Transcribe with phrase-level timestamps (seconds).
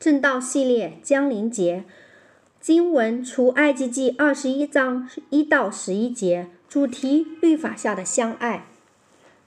[0.00, 1.82] 正道系列江临节
[2.60, 8.66] 经文除埃及记二十一章一到十一节，主题律法下的相爱。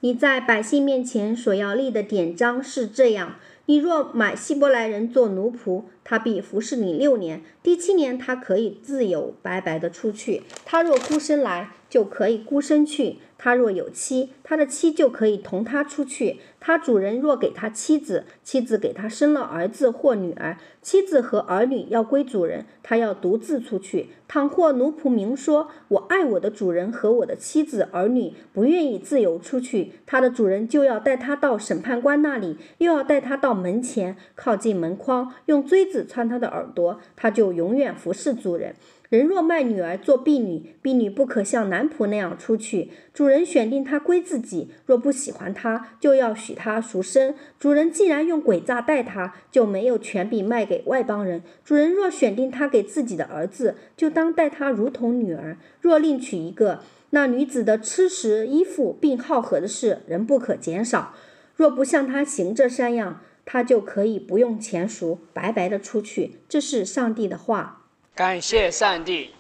[0.02, 3.36] 你在百姓面前所要立的典章是这样：
[3.68, 10.44] 你若买希伯来人做奴仆，他必服侍你六年，第七年他可以自由白白的出去。
[10.66, 13.18] 他若孤身来，就可以孤身去。
[13.38, 16.38] 他若有妻，他的妻就可以同他出去。
[16.60, 24.10] 他主人若给他妻子，妻子给他生了儿子或女儿，妻子和儿女要归主人，他要独自出去。
[24.28, 38.76] 倘或奴仆明说：“我爱我的主人和我的妻子儿女，不愿意自由出去。”他的主人就要带他到审判官那里，又要带他到门前，靠近门框，用锥子穿他的耳朵，他就永远服侍主人。
[39.12, 42.92] 人若卖女儿做婢女，婢女不可像男仆那样出去。
[43.14, 47.36] 主人选定她归自己，若不喜欢她，就要许她赎身。
[47.60, 51.44] 主人既然用诡诈待她，就没有权柄卖给外邦人。
[51.66, 55.58] 主人若选定她给自己的儿子，就当待她如同女儿。
[55.82, 61.14] 若另娶一个，那女子的吃食、衣服并好合的事，仍不可减少。
[61.58, 66.36] 若不像她行这三样，她就可以不用钱赎，白白的出去。
[66.48, 67.80] 这是上帝的话。
[68.14, 69.34] 感谢上帝。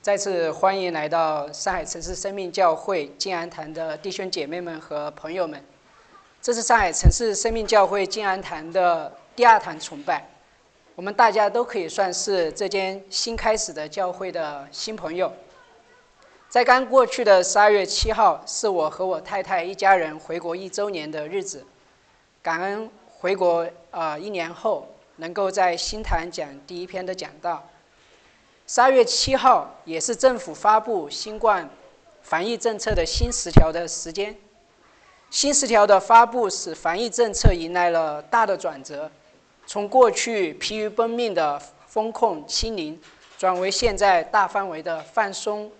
[0.00, 5.60] 再次欢迎来到上海城市生命教会静安堂的弟兄姐妹们和朋友们。
[6.40, 10.35] 这是上海城市生命教会静安堂的第二堂崇拜。
[10.96, 15.30] 我们大家都可以算是这间新开始的教会的新朋友。
[16.48, 21.62] 在刚过去的十二月七号，是我和我太太一家人回国一周年的日子。
[22.40, 27.68] 感恩回国啊一年后，能够在新坛讲第一篇的讲道。
[28.66, 31.68] 十二月七号也是政府发布新冠
[32.22, 34.34] 防疫政策的新十条的时间。
[35.28, 39.10] 新十条的发布使防疫政策迎来了大的转折。
[39.66, 42.98] 从过去疲于奔命的风控清零，
[43.36, 45.70] 转为现在大范围的放松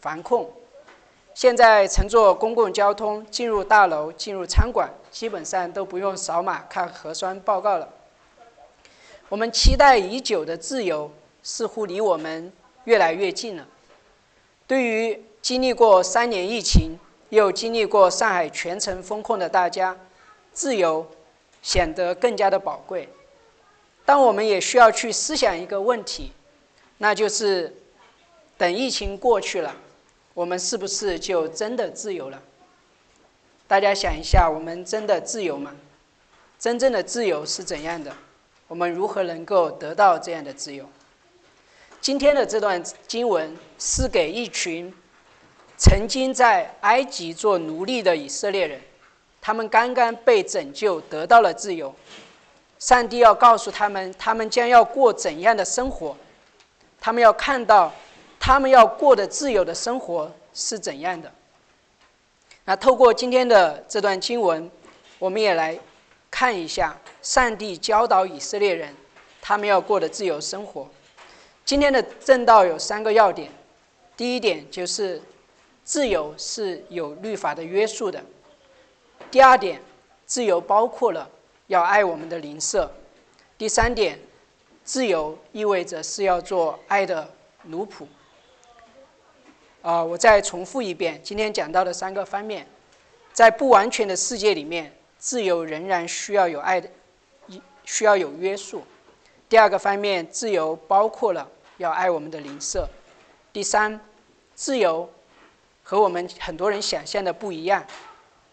[0.00, 0.50] 防控。
[1.34, 7.88] 现在乘坐公共交通进入大楼、进入餐馆，基本上都不用扫码看核酸报告了。
[9.30, 11.10] 我们期待已久的自由，
[11.42, 12.52] 似乎离我们
[12.84, 13.66] 越来越近了。
[14.66, 16.98] 对于经历过三年疫情，
[17.30, 19.96] 又经历过上海全城封控的大家，
[20.52, 21.06] 自由
[21.62, 23.08] 显得更加的宝贵。
[24.04, 26.32] 但我们也需要去思想一个问题，
[26.98, 27.74] 那就是
[28.58, 29.74] 等疫情过去了，
[30.34, 32.42] 我们是不是就真的自由了？
[33.66, 35.74] 大家想一下，我们真的自由吗？
[36.58, 38.14] 真正的自由是怎样的？
[38.68, 40.88] 我们如何能够得到这样的自由？
[42.00, 44.92] 今天的这段经文是给一群
[45.76, 48.80] 曾经在埃及做奴隶的以色列人，
[49.40, 51.94] 他们刚刚被拯救，得到了自由。
[52.82, 56.16] 上帝要告诉他们，他们将要过怎样的生活？
[57.00, 57.92] 他们要看到，
[58.40, 61.30] 他们要过的自由的生活是怎样的？
[62.64, 64.68] 那透过今天的这段经文，
[65.20, 65.78] 我们也来
[66.28, 68.92] 看一下上帝教导以色列人，
[69.40, 70.88] 他们要过的自由生活。
[71.64, 73.48] 今天的正道有三个要点：
[74.16, 75.22] 第一点就是
[75.84, 78.18] 自由是有律法的约束的；
[79.30, 79.80] 第二点，
[80.26, 81.30] 自由包括了。
[81.72, 82.92] 要爱我们的邻舍。
[83.56, 84.18] 第三点，
[84.84, 87.26] 自由意味着是要做爱的
[87.62, 88.06] 奴仆。
[89.80, 92.66] 啊，我再重复一遍，今天讲到的三个方面，
[93.32, 96.90] 在不完全的世界里面，自由仍然需要有爱的，
[97.84, 98.84] 需要有约束。
[99.48, 102.86] 第二个方面，自由包括了要爱我们的邻舍。
[103.50, 103.98] 第三，
[104.54, 105.10] 自由
[105.82, 107.82] 和我们很多人想象的不一样，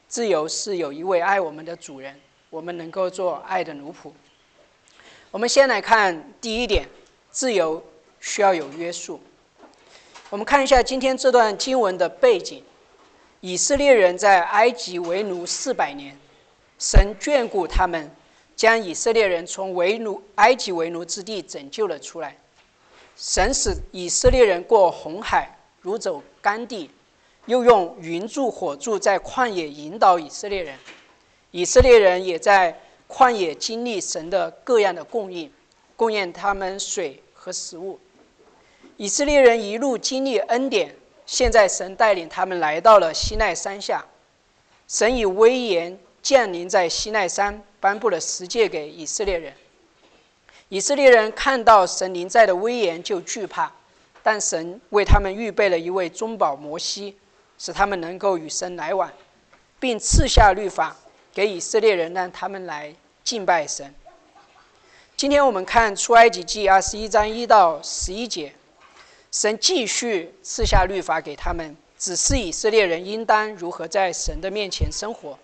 [0.07, 2.17] 自由是有一位爱我们的主人。
[2.49, 4.11] 我们能够做爱的奴仆。
[5.31, 6.87] 我们先来看第一点，
[7.29, 7.83] 自由
[8.19, 9.21] 需要有约束。
[10.31, 12.63] 我们看一下今天这段经文的背景：
[13.41, 16.17] 以色列人在埃及为奴四百年，
[16.79, 18.09] 神眷顾他们，
[18.55, 22.35] 将以色列人从为奴埃及为奴之地拯救了出来。
[23.15, 26.89] 神使以色列人过红海如走干地，
[27.45, 30.75] 又用云柱火柱在旷野引导以色列人。
[31.51, 35.51] 以色列人也在旷野经历神的各样的供应，
[35.95, 37.99] 供应他们水和食物。
[38.97, 44.05] 以色列人一路经历恩典，现在神带领他们来到了西奈山下，
[44.87, 49.53] 神以威严降临在西奈山，颁布了十诫给以色列人。
[50.67, 53.71] 以色列人看到神临在的威严就惧怕，
[54.21, 57.17] 但神为他们预备了一位中保摩西，
[57.57, 59.11] 使他们能够与神来往，
[59.79, 60.95] 并赐下律法
[61.39, 62.93] 给以色列人，让他们来
[63.23, 63.95] 敬拜神。
[65.15, 68.53] 今天我们看出埃及记二十一章一到十一节，
[69.31, 75.39] 神继续赐下律法给他们，指示以色列人应当如何在神的面前生活。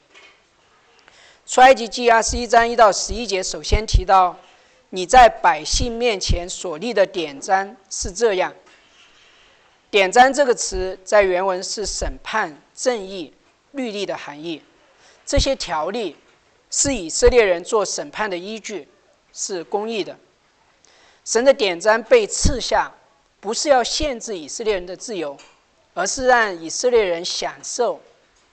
[1.46, 4.36] 出埃及记二十一章一到十一节，首先提到。
[4.90, 8.54] 你在百姓面前所立的典章是这样。
[9.90, 13.34] 典章这个词在原文是审判、正义、
[13.72, 14.62] 律例的含义。
[15.26, 16.16] 这些条例
[16.70, 18.88] 是以色列人做审判的依据，
[19.34, 20.16] 是公义的。
[21.24, 22.92] 神的典章被赐下，
[23.40, 25.36] 不是要限制以色列人的自由，
[25.94, 28.00] 而是让以色列人享受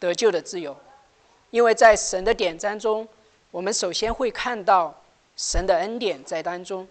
[0.01, 0.77] 得救的自由。
[1.51, 3.07] 因为在神的典章中，
[3.51, 4.99] 我们首先会看到。
[5.35, 6.87] 神的恩典在当中。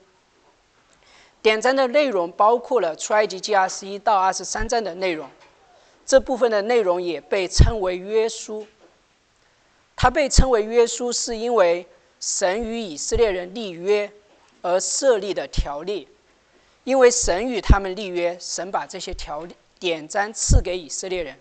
[1.44, 5.30] 典章的内容包括了出埃及记二十一到二十三章的内容，
[6.08, 8.66] 这部分的内容也被称为约书。
[9.96, 11.88] 它被称为约书，是因为
[12.20, 14.12] 神与以色列人立约
[14.62, 16.08] 而设立的条例。
[16.84, 19.48] 因为神与他们立约，神把这些条
[19.80, 21.38] 典章赐给以色列人，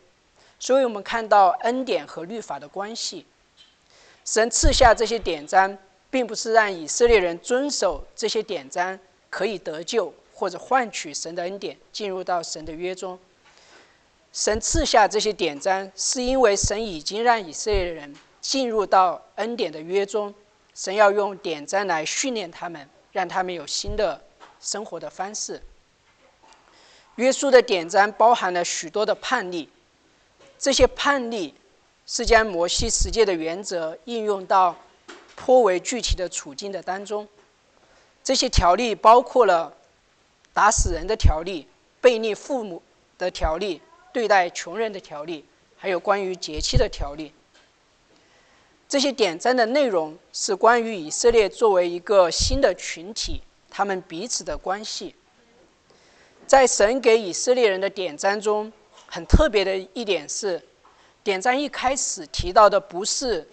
[0.58, 3.26] 所以我们看到恩典和律法的关系。
[4.24, 5.78] 神赐下这些典章。
[6.12, 8.98] 并不是让以色列人遵守这些典章
[9.30, 13.16] 可以得救，或者换取神的恩典，进入到神的约中。
[14.32, 20.34] 神赐下这些典章，是因为神已经让以色列人进入到恩典的约中。
[20.74, 24.20] 神要用典章来训练他们，让他们有新的
[24.60, 25.62] 生活的方式。
[27.16, 29.68] 约书的典章包含了许多的判例，
[30.58, 31.54] 这些判例
[32.06, 34.76] 是将摩西十诫的原则应用到。
[35.42, 37.26] 颇为具体的处境的当中，
[38.22, 39.74] 这些条例包括了
[40.52, 41.66] 打死人的条例、
[41.98, 42.82] 背逆父母
[43.16, 43.80] 的条例、
[44.12, 45.46] 对待穷人的条例，
[45.78, 47.32] 还有关于节气的条例。
[48.90, 53.40] 这些点赞的内容是关于以色列作为一个新的群体，
[53.70, 55.14] 他们彼此的关系。
[56.44, 58.72] 在神给以色列人的点赞中，
[59.06, 60.60] 很特别的一点是，
[61.22, 63.48] 点赞一开始提到的不是。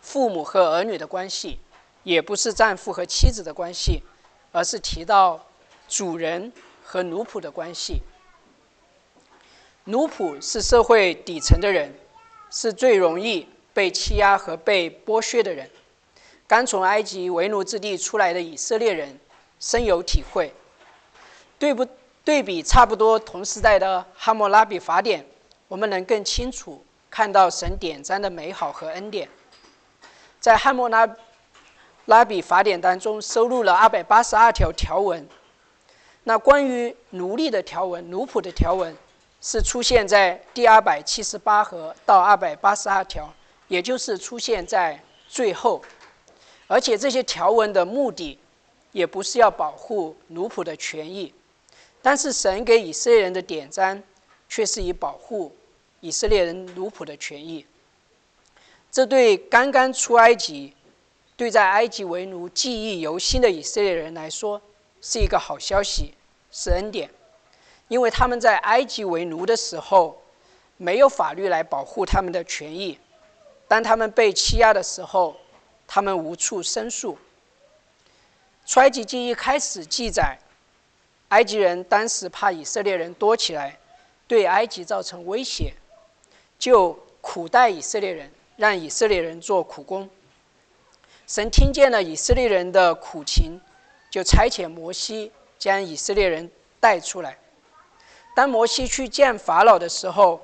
[0.00, 1.58] 父母和儿女的关系，
[2.02, 4.02] 也不是丈夫和妻子的关系，
[4.50, 5.44] 而是提到
[5.86, 6.50] 主人
[6.82, 8.00] 和奴仆的关系。
[9.84, 11.94] 奴仆是社会底层的人，
[12.50, 15.70] 是最容易被欺压和被剥削的人。
[16.46, 19.18] 刚从埃及为奴之地出来的以色列人
[19.60, 20.54] 深有体会。
[21.58, 21.86] 对不
[22.24, 25.26] 对比差不多同时代的哈谟拉比法典，
[25.66, 29.28] 我们能更清楚看到神典章的美好和恩典。
[30.38, 31.08] 在汉谟拉
[32.06, 35.28] 拉比法典当中收录了二百八十二条条文。
[36.24, 38.96] 那关于奴隶的条文、奴仆的条文，
[39.40, 43.28] 是出现在第二百七十八和到二百八十二条，
[43.68, 45.82] 也就是出现在最后。
[46.66, 48.38] 而且这些条文的目的，
[48.92, 51.32] 也不是要保护奴仆的权益，
[52.02, 54.02] 但是神给以色列人的典章，
[54.48, 55.54] 却是以保护
[56.00, 57.64] 以色列人奴仆的权益。
[58.90, 60.74] 这对刚刚出埃及、
[61.36, 64.60] 对在埃及为奴、记忆犹新的以色列人来说，
[65.00, 66.14] 是一个好消息，
[66.50, 67.08] 是恩典，
[67.88, 70.20] 因为他们在埃及为奴的时候，
[70.76, 72.98] 没有法律来保护他们的权益；
[73.68, 75.36] 当他们被欺压的时候，
[75.86, 77.16] 他们无处申诉。
[78.66, 80.38] 出埃及记一开始记载，
[81.28, 83.78] 埃及人当时怕以色列人多起来，
[84.26, 85.74] 对埃及造成威胁，
[86.58, 88.32] 就苦待以色列人。
[88.58, 90.10] 让以色列人做苦工。
[91.28, 93.60] 神听见了以色列人的苦情，
[94.10, 97.38] 就差遣摩西将以色列人带出来。
[98.34, 100.40] 当摩西去见法老的时候，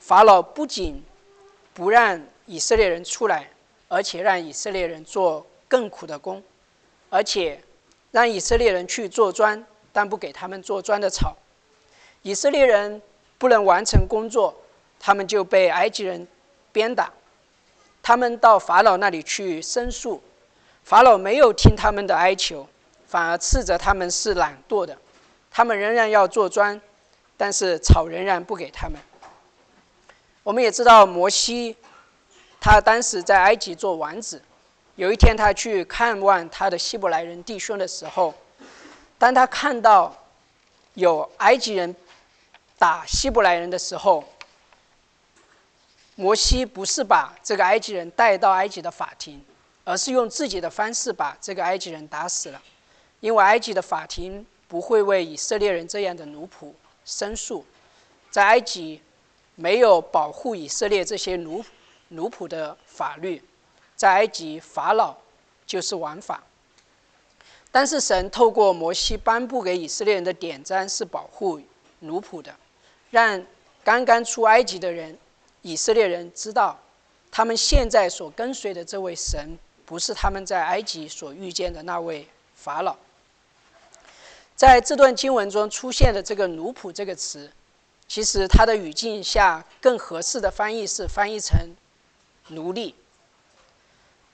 [0.00, 1.04] 法老不仅
[1.80, 3.48] 不让以色列人出来，
[3.88, 6.42] 而且让以色列人做更苦的工，
[7.08, 7.58] 而且
[8.10, 11.38] 让以色列人去做砖，但不给他们做砖的草。
[12.20, 13.00] 以色列人
[13.38, 14.54] 不能完成工作，
[14.98, 16.28] 他们就被埃及人
[16.70, 17.10] 鞭打。
[18.02, 20.22] 他们到法老那里去申诉，
[20.84, 22.68] 法老没有听他们的哀求，
[23.06, 24.98] 反而斥责他们是懒惰的。
[25.50, 26.78] 他们仍然要做砖，
[27.38, 29.00] 但是草仍然不给他们。
[30.42, 31.76] 我们也知道摩西，
[32.60, 34.42] 他当时在埃及做王子。
[34.96, 38.34] 有一天他去看望他的希伯来人弟兄的时候，
[39.18, 40.14] 当他看到
[40.94, 41.94] 有埃及人
[42.78, 44.24] 打希伯来人的时候，
[46.16, 49.42] 摩西不是把这个埃及人带到埃及的法庭，
[49.84, 52.60] 而是用自己的方式把这个埃及人打死了。
[53.20, 56.72] 因为埃及的法庭不会为以色列人这样的奴仆
[57.04, 57.64] 申诉，
[58.30, 59.00] 在埃及
[59.60, 61.62] 没有保护以色列这些奴
[62.08, 63.42] 奴仆的法律，
[63.94, 65.14] 在埃及法老
[65.66, 66.42] 就是王法。
[67.70, 71.60] 但是神透过摩西颁布给以色列人的典章是保护
[71.98, 72.56] 奴仆的，
[73.10, 73.44] 让
[73.84, 75.16] 刚刚出埃及的人
[75.60, 76.78] 以色列人知道，
[77.30, 82.96] 他们现在所跟随的这位神不是他们在埃及所遇见的那位法老。
[84.56, 87.50] 在这段经文中出现的这个“奴仆”这个词，
[88.10, 91.56] 其实它的语境下更合适的翻译是翻译成
[92.50, 92.92] “奴隶”。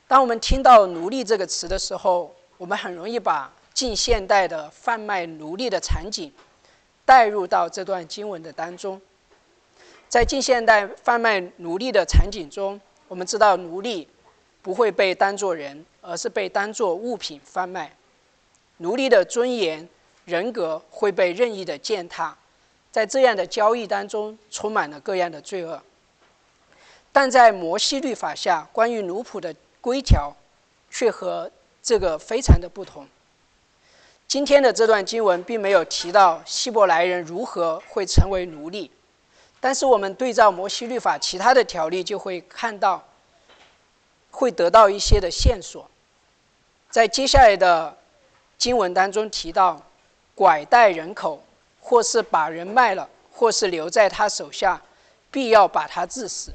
[0.08, 6.32] 当我们听到“奴隶”这个词的时候，我们很容易把近现代的贩卖奴隶的场景
[7.04, 8.98] 带入到这段经文的当中。
[10.08, 14.08] 在近现代贩卖奴隶的场景中，我们知道奴隶
[14.62, 17.94] 不会被当作人，而是被当作物品贩卖。
[18.78, 19.86] 奴隶的尊严、
[20.24, 22.34] 人格会被任意的践踏，
[22.90, 25.82] 在这样的交易当中，充满了各样的罪恶。
[27.12, 30.34] 但在摩西律法下，关于奴仆的规条
[30.90, 31.50] 却和
[31.82, 33.06] 这个非常的不同。
[34.28, 38.90] 今天的这段经文并没有提到希伯来人如何会成为奴隶，
[39.60, 43.04] 但是我们对照摩西律法其他的条例，就会看到，
[44.30, 45.88] 会得到一些的线索。
[46.90, 47.96] 在接下来的
[48.58, 49.80] 经文当中提到，
[50.34, 51.42] 拐带人口，
[51.88, 54.82] 或是把人卖了，或是留在他手下，
[55.30, 56.50] 必要把他致死。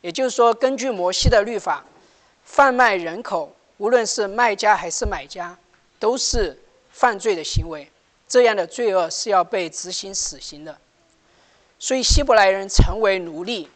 [0.00, 1.84] 也就是说，根据摩西的律法，
[2.44, 3.52] 贩卖人口。
[3.78, 5.58] 无论是卖家还是买家，
[5.98, 6.56] 都是
[6.92, 7.90] 犯罪的行为。
[8.28, 10.78] 这样的罪恶是要被执行死刑的。
[11.80, 13.68] 所以，希伯来人成为奴隶，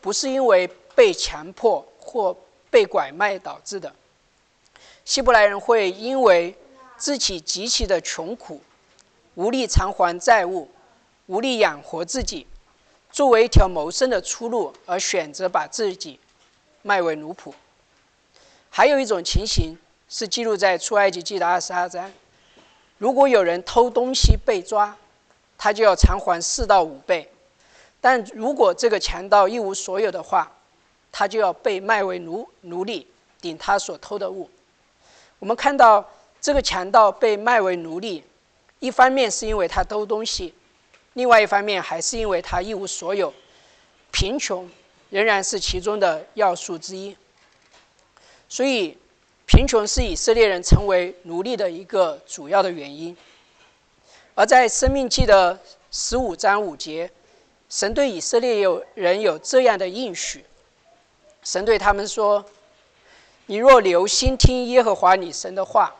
[0.00, 2.36] 不是因为被强迫或
[2.70, 3.94] 被拐卖导致的。
[5.04, 6.52] 希伯来人会因为
[6.96, 8.60] 自己极其的穷苦，
[9.38, 10.68] 无力偿还债务，
[11.26, 12.44] 无力养活自己，
[13.12, 16.18] 作为一条谋生的出路，而选择把自己
[16.82, 17.52] 卖为奴仆。
[18.68, 19.78] 还有一种情形
[20.08, 22.12] 是记录在出埃及记的二十二章：
[22.98, 24.96] 如果有人偷东西被抓，
[25.56, 27.28] 他就要偿还四到五倍；
[28.00, 30.50] 但如果这个强盗一无所有的话，
[31.12, 33.06] 他就要被卖为奴奴隶，
[33.40, 34.50] 顶他所偷的物。
[35.38, 36.04] 我们看到
[36.40, 38.24] 这个强盗被卖为奴隶，
[38.80, 40.54] 一方面是因为他偷东西，
[41.14, 43.32] 另外一方面还是因为他一无所有，
[44.10, 44.68] 贫穷
[45.10, 47.16] 仍然是其中的要素之一。
[48.48, 48.96] 所以，
[49.46, 53.16] 贫穷是以色列人成为奴隶的一个主要的原因。
[54.34, 55.58] 而在《生命记》的
[55.90, 57.10] 十五章五节，
[57.68, 60.44] 神对以色列有人有这样的应许：
[61.42, 62.44] 神对他们说
[63.46, 65.94] ：“你若留心听耶和华你神的话，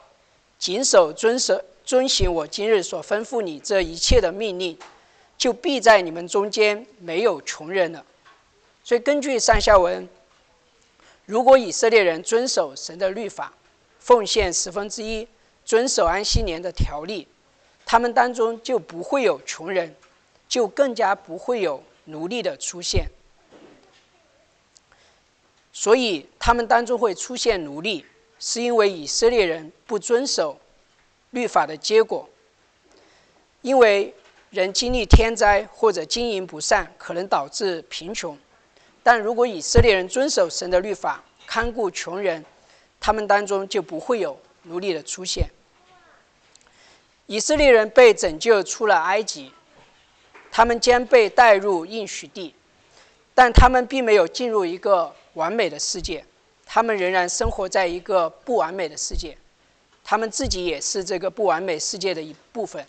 [0.59, 4.79] 谨守遵守遵行我今日所吩咐你这一切的命令，
[5.39, 8.05] 就必在你们中间没有穷人了。”
[8.85, 10.07] 所以，根据上下文。
[11.25, 13.55] 如果以色列人遵守神的律法，
[13.99, 15.27] 奉献十分之一，
[15.65, 17.27] 遵守安息年的条例，
[17.87, 19.97] 他们当中就不会有穷人，
[20.47, 23.07] 就更加不会有奴隶的出现。
[25.73, 28.05] 所以，他们当中会出现奴隶，
[28.39, 30.61] 是因为以色列人不遵守
[31.31, 32.29] 律法的结果。
[33.63, 34.15] 因为
[34.51, 38.39] 人经历天灾或者经营不善，可能导致贫穷。
[39.03, 42.45] 但如果以色列人遵守神的律法，看顾穷人，
[43.01, 45.49] 他们当中就不会有奴隶的出现。
[47.27, 49.53] 以色列人被拯救出了埃及，
[50.51, 52.55] 他们将被带入应许地，
[53.35, 56.25] 但他们并没有进入一个完美的世界，
[56.65, 59.37] 他们仍然生活在一个不完美的世界，
[60.11, 62.83] 他们自己也是这个不完美世界的一部分。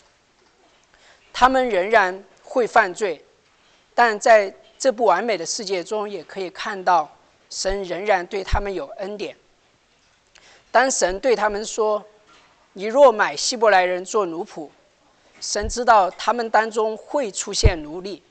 [1.34, 3.22] 他们仍然会犯罪，
[3.94, 7.14] 但在这不完美的世界中，也可以看到
[7.50, 9.36] 神仍然对他们有恩典。
[10.70, 12.02] 当神对他们说
[12.72, 14.70] ：“你若买希伯来人做奴仆，
[15.42, 18.22] 神知道他们当中会出现奴隶。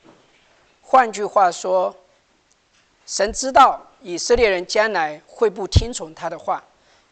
[0.81, 1.95] 换句话说，
[3.05, 6.63] 神知道以色列人将来会不听从他的话，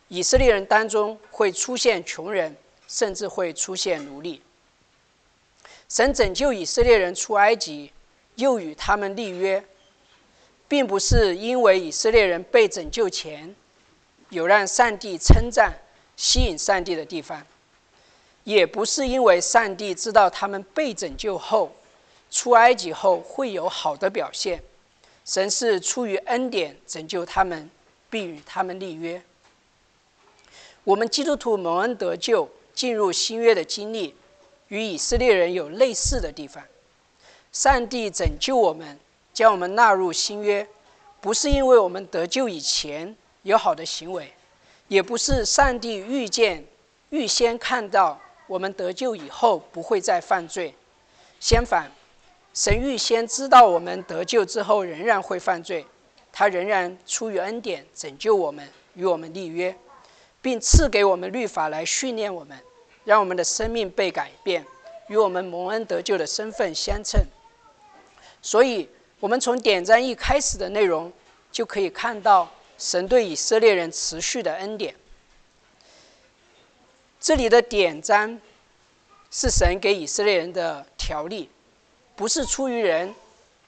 [0.08, 2.56] 以色列人当中会出现穷人，
[2.88, 4.42] 甚至会出现奴隶。
[5.90, 7.92] 神拯救以色列人出埃及。”
[8.38, 9.66] 又与他们立约，
[10.68, 13.56] 并不是因为以色列人被拯救前
[14.30, 15.74] 有让上帝称赞、
[16.16, 17.44] 吸引上帝的地方，
[18.44, 21.76] 也不是因为上帝知道他们被拯救后
[22.30, 24.62] 出埃及后会有好的表现，
[25.26, 27.68] 神是出于恩典拯救他们，
[28.08, 29.20] 并与他们立约。
[30.88, 34.16] 我们基督徒蒙恩得救、进入新约的经历，
[34.70, 36.64] 与以色列人有类似的地方。
[37.52, 38.98] 上帝拯救我们，
[39.34, 40.66] 将我们纳入新约，
[41.20, 43.14] 不是因为我们得救以前
[43.44, 44.32] 有好的行为，
[44.88, 46.66] 也不是上帝预见、
[47.10, 48.18] 预先看到
[48.48, 50.74] 我们得救以后不会再犯罪。
[51.42, 51.92] 相反，
[52.54, 55.86] 神预先知道我们得救之后仍然会犯罪，
[56.32, 59.76] 他仍然出于恩典拯救我们，与我们立约。
[60.42, 62.58] 并赐给我们律法来训练我们，
[63.04, 64.66] 让我们的生命被改变，
[65.08, 67.22] 与我们蒙恩得救的身份相称。
[68.42, 68.90] 所以，
[69.20, 71.12] 我们从典章一开始的内容
[71.52, 74.96] 就可以看到神对以色列人持续的恩典。
[77.20, 78.40] 这里的典章
[79.32, 81.50] 是神给以色列人的条例，
[82.16, 83.14] 不是出于人，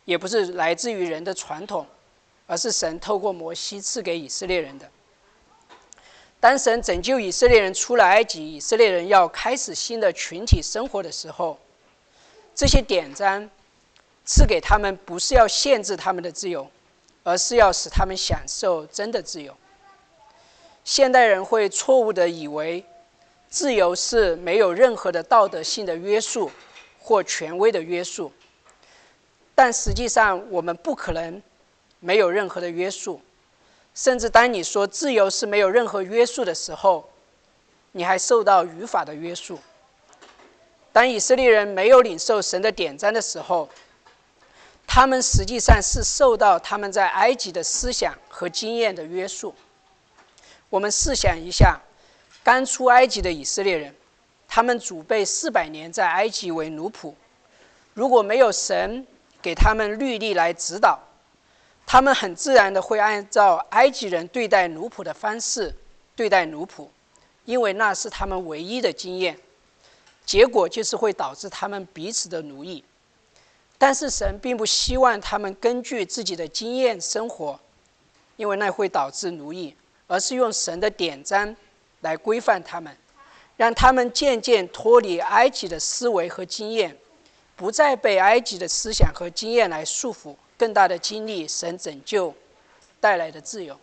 [0.05, 1.85] 也不是来自于人的传统，
[2.45, 4.89] 而是神透过摩西赐给以色列人的。
[6.39, 11.60] 当神拯救以色列人出了埃及，以色列人要开始新的群体生活的时候，
[12.55, 13.50] 这些典章
[14.24, 16.69] 赐给他们，不是要限制他们的自由，
[17.24, 19.53] 而是要使他们享受真的自由。
[20.86, 22.86] 现代人会错误的以为，
[23.50, 26.50] 自由是没有任何的道德性的约束
[27.00, 28.31] 或权威的约束，
[29.53, 31.41] 但实际上我们不可能
[32.00, 33.22] 没有任何的约束。
[34.01, 37.09] 甚至当你说自由是没有任何约束的时候，
[37.91, 39.59] 你还受到语法的约束。
[40.93, 43.67] 当以色列人没有领受神的典章的时候，
[44.87, 49.53] 他们实际上是受到他们在埃及的思想和经验的约束。
[50.69, 51.77] 我们试想一下，
[52.41, 53.93] 刚出埃及的以色列人，
[54.47, 57.13] 他们祖辈四百年在埃及为奴仆，
[57.93, 59.05] 如果没有神
[59.41, 60.97] 给他们律例来指导。
[61.91, 65.74] 他们很自然的会按照埃及人对待奴仆的方式
[66.15, 66.88] 对待奴仆，
[67.46, 69.36] 因为那是他们唯一的经验。
[70.24, 72.84] 结果就是会导致他们彼此的奴役。
[73.80, 77.60] 但是神并不希望他们根据自己的经验生活，
[78.36, 79.75] 因为那会导致奴役，
[80.06, 81.56] 而是用神的典章
[82.02, 82.95] 来规范他们，
[83.58, 86.95] 让他们渐渐脱离埃及的思维和经验，
[87.56, 90.36] 不再被埃及的思想和经验来束缚。
[90.60, 92.36] 更大的经历，神拯救
[93.00, 93.80] 带来的自由。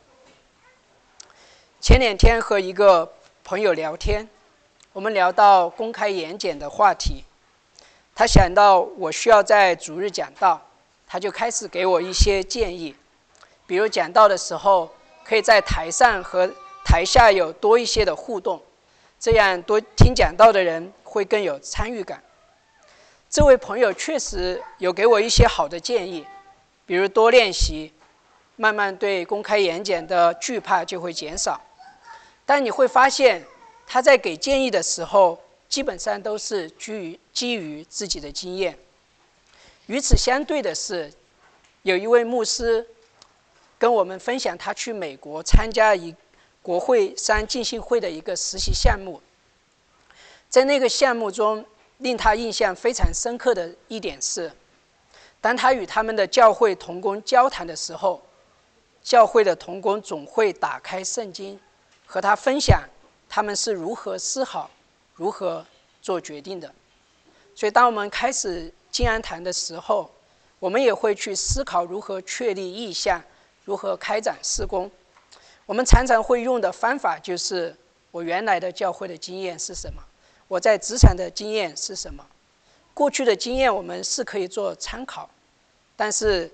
[1.81, 4.29] 前两天和一个朋友聊天，
[4.93, 7.25] 我们聊到公开演讲的话题，
[8.15, 10.61] 他想到我需要在主日讲道，
[11.07, 12.95] 他就开始给我一些建议，
[13.67, 14.91] 比如讲道的时候，
[15.25, 16.53] 可以在台上和
[16.85, 18.61] 台下有多一些的互动，
[19.19, 22.23] 这样多听讲道的人会更有参与感。
[23.31, 26.27] 这位朋友确实有给我一些好的建议。
[26.87, 27.93] 比如多练习，
[28.55, 31.61] 慢慢对公开演讲的惧怕就会减少。
[32.45, 33.45] 但你会发现，
[33.87, 38.79] 他在给建议的时候，基本上都是基于基于自己的经验。
[39.87, 41.13] 与此相对的是，
[41.83, 42.87] 有一位牧师
[43.79, 46.15] 跟我们分享他去美国参加一
[46.63, 49.21] 国会山进信会的一个实习项目。
[50.49, 51.67] 在那个项目中，
[51.99, 54.53] 令他印象非常深刻的一点是。
[55.41, 58.21] 当他与他们的教会同工交谈的时候，
[59.03, 61.59] 教会的同工总会打开圣经，
[62.05, 62.83] 和他分享
[63.29, 64.69] 他们是如何思考、
[65.15, 65.65] 如何
[66.03, 66.75] 做决定的。
[67.55, 70.11] 所以，当我们开始静安谈的时候，
[70.59, 73.23] 我们也会去思考如何确立意向，
[73.65, 74.91] 如何开展施工。
[75.65, 77.77] 我们常常会用的方法就是：
[78.11, 80.03] 我原来的教会的经验是什么？
[80.49, 82.25] 我在职场的经验是什么？
[82.97, 85.29] 过去的经验我们是可以做参考。
[85.97, 86.51] 但是，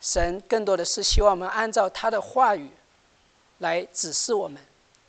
[0.00, 2.70] 神更多的是希望我们按照他的话语
[3.58, 4.58] 来指示我们，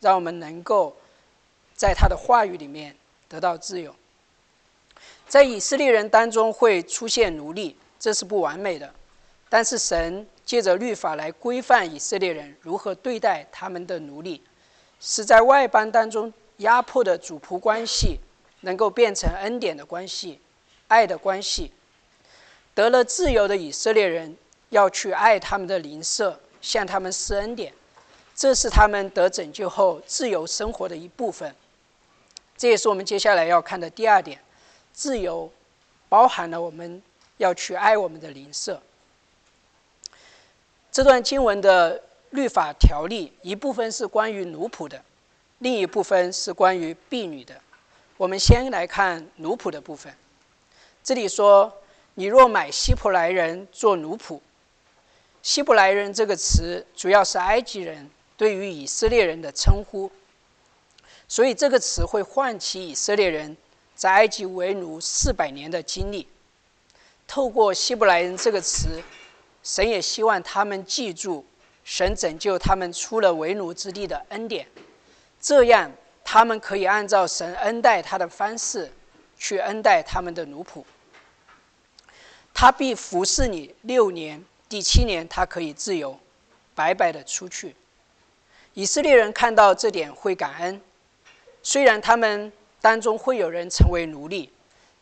[0.01, 0.93] 让我们能够
[1.73, 2.93] 在他的话语里面
[3.29, 3.95] 得到自由。
[5.25, 8.93] 在以色列人当中会出现奴隶，这是不完美的。
[9.47, 14.43] 但是神借着律法来规范以色列人如何对待他们的奴隶，
[14.99, 18.17] 使在外邦当中压迫的主仆关系
[18.61, 20.39] 能够变成恩典的关系、
[20.93, 21.71] 爱的关系。
[22.75, 24.37] 得了自由的以色列人
[24.69, 27.73] 要去爱他们的邻舍，向他们施恩典，
[28.35, 31.55] 这是他们得拯救后自由生活的一部分。
[32.55, 34.39] 这也是我们接下来要看的第二点：
[34.91, 35.51] 自由
[36.09, 37.01] 包含了我们
[37.37, 38.81] 要去爱我们的邻舍。
[40.91, 45.03] 这段经文的律法条例一部分是关于奴仆的，
[45.59, 47.59] 另一部分是关于婢女的。
[48.17, 50.15] 我们先来看奴仆的部分，
[51.03, 51.79] 这里说。
[52.15, 54.39] 你若买希伯来人做奴仆，
[55.41, 60.11] 希伯来人这个词主要是埃及人对于以色列人的称呼。
[61.27, 63.57] 所以这个词会唤起以色列人
[63.95, 66.27] 在埃及为奴四百年的经历。
[67.27, 69.01] 透过希伯来人这个词，
[69.63, 71.43] 神也希望他们记住
[71.83, 74.67] 神拯救他们出了为奴之地的恩典，
[75.41, 75.91] 这样
[76.23, 78.93] 他们可以按照神恩待他的方式
[79.35, 80.83] 去恩待他们的奴仆。
[82.53, 86.19] 他必服侍你六年，第七年他可以自由，
[86.75, 87.75] 白白的出去。
[88.73, 90.81] 以色列人看到这点会感恩，
[91.61, 94.51] 虽然他们当中会有人成为奴隶，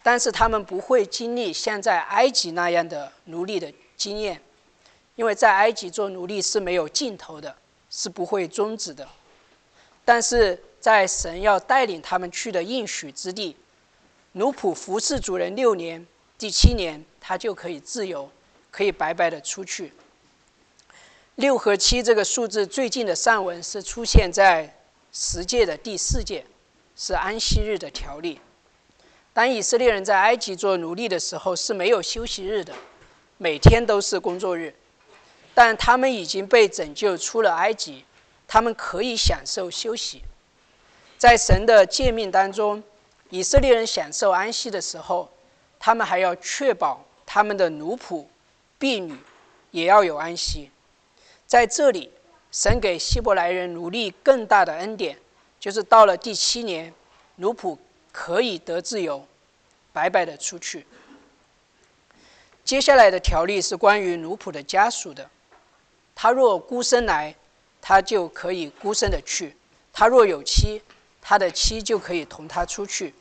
[0.03, 4.41] 但是他们不会经历像在埃及那样的奴隶的经验，
[5.15, 7.55] 因为在埃及做奴隶是没有尽头的，
[7.89, 9.07] 是不会终止的。
[10.03, 13.55] 但是在神要带领他们去的应许之地，
[14.33, 16.05] 奴仆服侍主人六年，
[16.41, 18.27] 第七年他就可以自由，
[18.71, 19.93] 可以白白的出去。
[21.35, 24.75] 六和七这个数字最近的上文是出现在
[25.13, 26.43] 十诫的第四诫，
[26.95, 28.41] 是安息日的条例。
[29.33, 32.73] 当以色列人在埃及做奴隶的时候是没有休息日的，
[33.37, 34.73] 每天都是工作日。
[35.53, 38.03] 但他们已经被拯救出了埃及，
[38.47, 40.23] 他们可以享受休息。
[41.19, 42.81] 在神的诫命当中，
[43.29, 45.31] 以色列人享受安息的时候，
[45.83, 48.23] 他们还要确保他们的奴仆、
[48.77, 49.17] 婢女
[49.71, 50.69] 也要有安息。
[51.47, 52.11] 在这里，
[52.51, 55.17] 神给希伯来人奴隶更大的恩典，
[55.59, 56.93] 就是到了第七年，
[57.37, 57.75] 奴仆
[58.11, 59.25] 可以得自由，
[59.91, 60.85] 白白的出去。
[62.63, 65.27] 接下来的条例是关于奴仆的家属的，
[66.13, 67.35] 他若孤身来，
[67.81, 69.55] 他就可以孤身的去；
[69.91, 70.83] 他若有妻，
[71.19, 73.15] 他的妻就可以同他出去。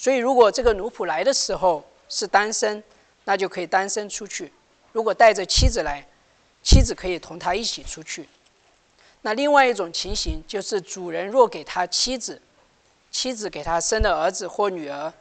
[0.00, 2.82] 所以，如果这个奴仆来的时候是单身，
[3.24, 4.48] 那就可以单身出去；
[4.92, 6.06] 如果带着妻子来，
[6.62, 8.28] 妻子可以同他一起出去。
[9.22, 12.40] 那另外一种情形就是，主人若给他妻子，
[13.10, 15.12] 妻子给他生的儿子或女儿，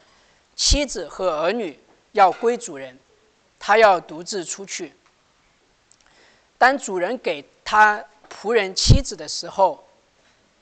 [0.56, 1.80] 妻子和儿女
[2.12, 3.00] 要归主人，
[3.58, 4.94] 他要独自出去。
[6.60, 9.84] 当主人给他仆人妻子的时候，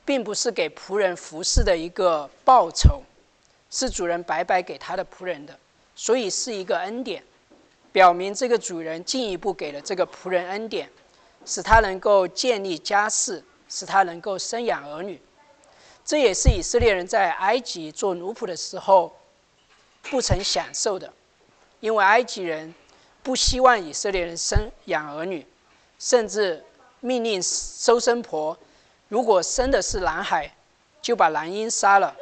[0.06, 3.04] 并不是给仆人服侍的一个报酬，
[3.70, 5.58] 是主人白白给他的仆人的，
[5.96, 7.24] 所以是一个恩典。
[7.92, 10.90] 表明这个主人进一步给了这个仆人恩典，
[11.46, 15.22] 使他能够建立家室，使他能够生养儿女。
[16.04, 19.16] 这也是以色列人在埃及做奴仆的时候
[20.04, 21.12] 不曾享受的，
[21.80, 22.76] 因为埃及人
[23.24, 25.48] 不希望以色列人生养儿女，
[25.98, 26.64] 甚至
[27.00, 28.58] 命令收生婆，
[29.08, 30.54] 如果生的是男孩，
[31.02, 32.14] 就把男婴杀了；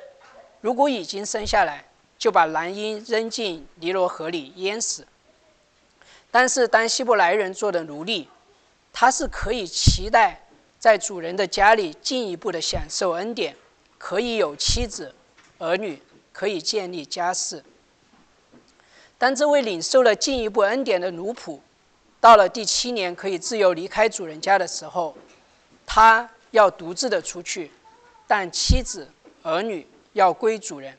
[0.64, 1.84] 如果已经生下来，
[2.18, 5.06] 就把男婴扔进尼罗河里淹死。
[6.32, 8.30] 但是，当希伯来人做的奴隶，
[8.94, 10.40] 他是可以期待
[10.80, 13.54] 在主人的家里进一步的享受恩典，
[13.98, 15.14] 可以有妻子、
[15.58, 17.62] 儿女，可以建立家室。
[19.18, 21.60] 当这位领受了进一步恩典的奴仆，
[22.22, 25.14] 到了第七年可以自由离开主人家的时候，
[25.86, 27.70] 他要独自的出去，
[28.26, 29.10] 但妻子、
[29.42, 30.98] 儿女要归主人。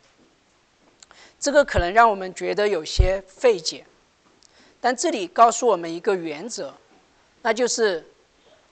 [1.40, 3.84] 这个可能让我们觉得有些费解。
[4.80, 6.74] 但这里告诉我们一个原则，
[7.40, 8.06] 那就是，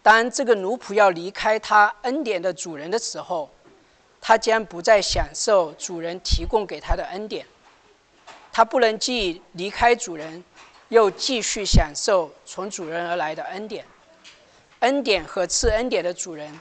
[0.03, 3.51] 当这个奴仆要离开他恩典的主人的时候，
[4.21, 7.47] 他将不再享受主人提供给他的恩典，
[8.53, 10.45] 他不能既离开主人，
[10.91, 13.85] 又继续享受从主人而来的恩典。
[14.81, 16.53] 恩典和赐恩典的主人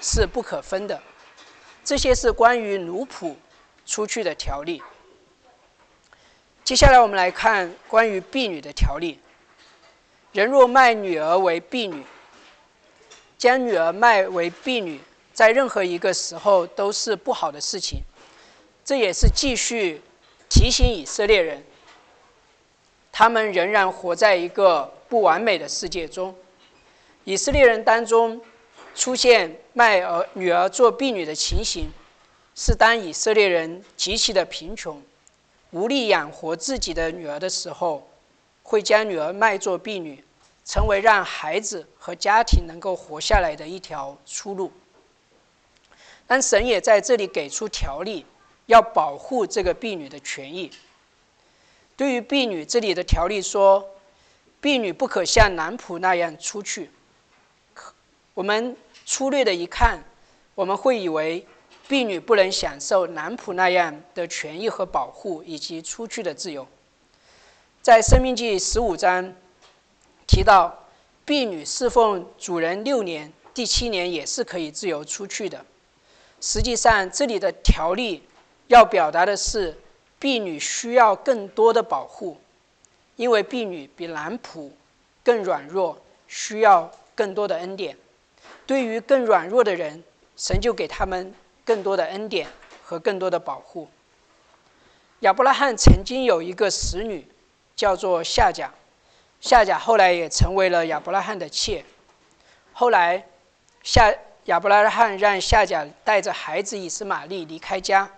[0.00, 1.02] 是不可分的。
[1.86, 3.36] 这些是关于奴仆
[3.86, 4.82] 出去的条例。
[6.64, 9.20] 接下来我们来看关于婢女的条例。
[10.32, 12.02] 人若卖女儿为婢女，
[13.38, 15.00] 将女儿卖为婢女，
[15.32, 18.00] 在任何一个时候都是不好的事情。
[18.84, 20.02] 这也是继续
[20.48, 21.64] 提醒以色列人，
[23.12, 26.34] 他们仍然活在一个不完美的世界中。
[27.22, 28.40] 以色列人当中
[28.96, 31.90] 出现卖儿女儿做婢女的情形，
[32.54, 35.00] 是当以色列人极其的贫穷。
[35.70, 38.08] 无力养活自己的女儿的时候，
[38.62, 40.24] 会将女儿卖作婢女，
[40.64, 44.72] 成为让孩子和家庭能够活下来的一条出路。
[46.26, 48.24] 但神也在这里给出条例，
[48.64, 50.70] 要保护这个婢女的权益。
[51.96, 53.86] 对于婢女，这里的条例说，
[54.62, 56.90] 婢女不可像男仆那样出去。
[58.32, 58.76] 我们
[59.06, 60.04] 粗略的一看，
[60.54, 61.46] 我们会以为。
[61.88, 66.66] 婢女不能享受男仆那样的权益和保护，以及出去的自由。
[67.80, 69.32] 在《生命记》十五章
[70.26, 70.76] 提到，
[71.24, 75.64] 婢女侍奉主人六年，第七年也是可以自由出去的。
[76.40, 78.24] 实际上这里的条例
[78.66, 79.80] 要表达的是，
[80.18, 82.36] 婢女需要更多的保护，
[83.14, 84.72] 因为婢女比男仆
[85.22, 87.96] 更软弱，需要更多的恩典。
[88.66, 90.02] 对于更软弱的人，
[90.36, 91.32] 神就给他们
[91.64, 92.48] 更多的恩典
[92.82, 93.88] 和更多的保护。
[95.20, 97.26] 亚伯拉罕曾经有一个使女，
[97.74, 98.70] 叫做夏甲，
[99.40, 101.84] 夏甲后来也成为了亚伯拉罕的妾。
[102.72, 103.24] 后来，
[103.82, 104.12] 夏
[104.44, 108.10] 亚伯拉罕让夏甲带着孩子以斯玛利离开家。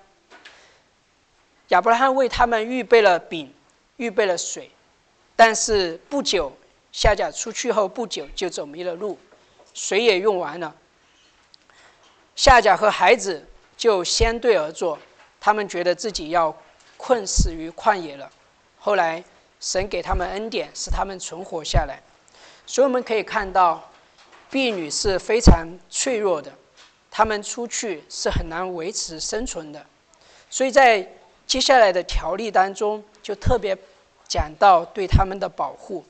[1.68, 3.52] 亚伯拉罕为他们预备了饼，
[3.98, 4.70] 预备了水，
[5.36, 6.56] 但是不久，
[6.90, 9.18] 夏甲出去后不久就走迷了路，
[9.78, 10.74] 水也用完了。
[12.34, 14.98] 夏甲和孩子就相对而坐，
[15.40, 16.52] 他们觉得自己要。
[17.00, 18.28] 困死于旷野了。
[18.76, 19.22] 后来，
[19.60, 22.02] 神给他们恩典，使他们存活下来。
[22.66, 23.88] 所以我们可以看到，
[24.50, 26.52] 婢女是非常脆弱的，
[27.08, 29.86] 他们出去是很难维持生存的。
[30.50, 31.08] 所以在
[31.46, 33.78] 接下来的条例当中，就特别
[34.26, 36.04] 讲到对他们的保护。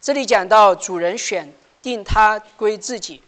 [0.00, 3.22] 这里讲到主人选定他归自己，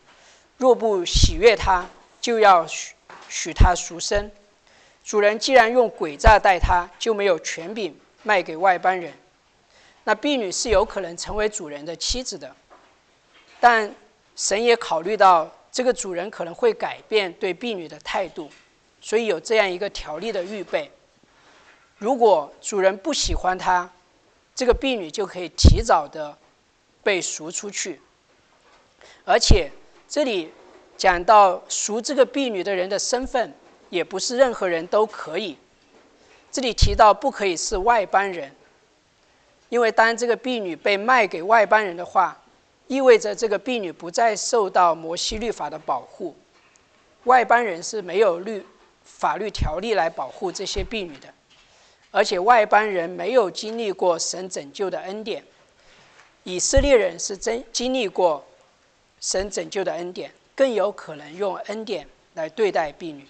[0.56, 1.86] 若不喜悦他，
[2.20, 2.94] 就要许
[3.28, 4.30] 许他赎身。
[5.04, 9.12] 主人既然用诡诈待他，就没有权柄卖给外邦人。
[10.04, 12.54] 那婢女是有可能成为主人的妻子的，
[13.60, 13.94] 但
[14.36, 18.50] 神也考虑到这个主人可能会改变对婢女的态度，
[19.00, 20.90] 所以有这样一个条例的预备。
[21.98, 23.90] 如果主人不喜欢他，
[24.54, 26.36] 这个婢女就可以提早的
[27.02, 28.00] 被赎出去。
[29.24, 29.70] 而且
[30.08, 30.52] 这里
[30.96, 33.52] 讲到赎这个婢女的人的身份。
[33.92, 35.54] 也不是任何人都可以。
[36.50, 38.50] 这里提到不可以是外邦人，
[39.68, 42.42] 因为当这个婢女被卖给外邦人的话，
[42.86, 46.34] 意味着这个婢女不再受到摩西律法的保护。
[47.24, 48.64] 外邦人是没有律
[49.04, 51.28] 法律条例来保护这些婢女的，
[52.10, 55.44] 而且外邦人没有经历过神拯救的恩典。
[56.44, 58.42] 以色列人是真经历过
[59.22, 63.24] 神拯救的恩典，更有可能用恩典来对待婢女。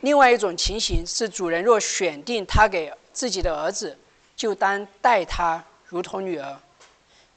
[0.00, 3.96] 另外一种情形是，主人若选定他给自己的儿子，
[4.34, 6.56] 就当待他如同女儿；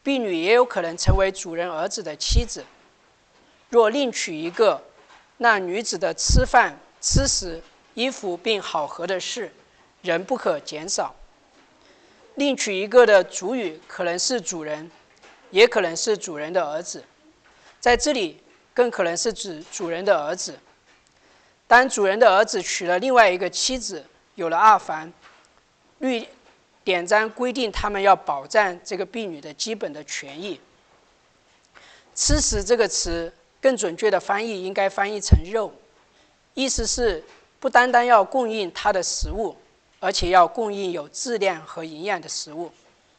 [0.01, 2.65] 婢女也有可能成为主人儿子的妻子。
[3.69, 4.83] 若另娶一个，
[5.37, 7.61] 那女子的吃饭、吃食、
[7.93, 9.53] 衣服并好合的事，
[10.01, 11.13] 仍不可减少。
[12.33, 14.89] 另娶一个的主语可能是主人，
[15.55, 17.01] 也可能是主人的儿子，
[17.79, 20.53] 在这里更可能是指主人的儿子。
[21.65, 25.09] 当主人的儿子娶了另外一个妻子，有了二房，
[25.99, 26.27] 律
[26.83, 30.59] 典章规定他们要保障这个婢女的基本的权益。
[32.13, 35.73] 吃食这个词更准确的翻译应该翻译成肉，
[36.53, 37.23] 意思是
[37.61, 39.55] 不单单要供应他的食物，
[40.01, 42.69] 而且要供应有质量和营养的食物，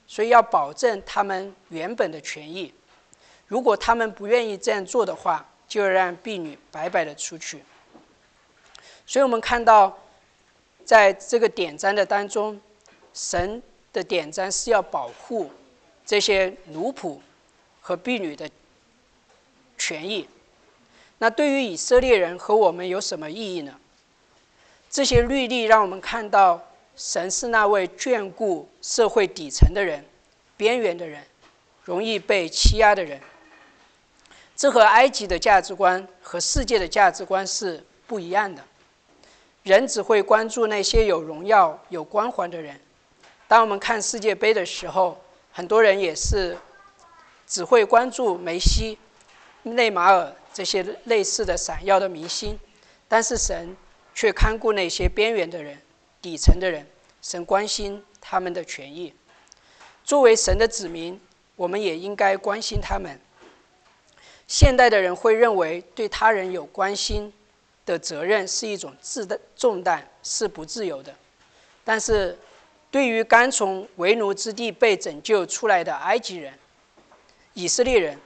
[0.06, 2.72] 所以要保证他们原本的权益。
[3.46, 7.62] 如果他们不愿意这样做的话，就让婢女白白的出去。
[9.06, 9.96] 所以我们看到，
[10.84, 12.60] 在这个典章的当中，
[13.14, 15.50] 神的典章是要保护
[16.04, 17.18] 这些奴仆
[17.80, 18.50] 和婢女的
[19.78, 20.28] 权益。
[21.18, 23.78] 那对于以色列人和我们有什么意义呢？
[24.90, 26.60] 这些律例让我们看到，
[26.96, 30.04] 神是那位眷顾社会底层的人、
[30.56, 31.22] 边缘的人、
[31.84, 33.20] 容易被欺压的人。
[34.56, 38.64] 这和埃及的价值观和世界的价值观是不一样的。
[39.62, 42.80] 人只会关注那些有荣耀、有光环的人。
[43.46, 45.20] 当我们看世界杯的时候，
[45.52, 46.56] 很多人也是
[47.46, 48.96] 只会关注梅西、
[49.64, 52.58] 内马尔这些类似的闪耀的明星。
[53.06, 53.76] 但是神
[54.14, 55.78] 却看顾那些边缘的人、
[56.26, 56.84] 底层的人，
[57.22, 59.14] 神关心他们的权益。
[60.02, 61.20] 作为神的子民，
[61.54, 63.20] 我们也应该关心他们。
[64.48, 67.32] 现代的人会认为对他人有关心。
[67.84, 71.14] 的责任是一种自的重担，是不自由的。
[71.84, 72.36] 但是，
[72.90, 76.52] 对于刚从为奴之地被拯救出来的埃及人、
[77.54, 78.18] 以色列人，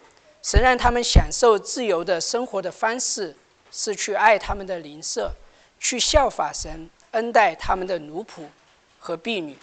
[0.43, 3.37] 神让他们享受自由的生活的方式
[3.71, 5.31] 是去爱他们的邻舍，
[5.79, 8.47] 去效法神恩待他们的奴仆
[8.99, 9.57] 和婢女。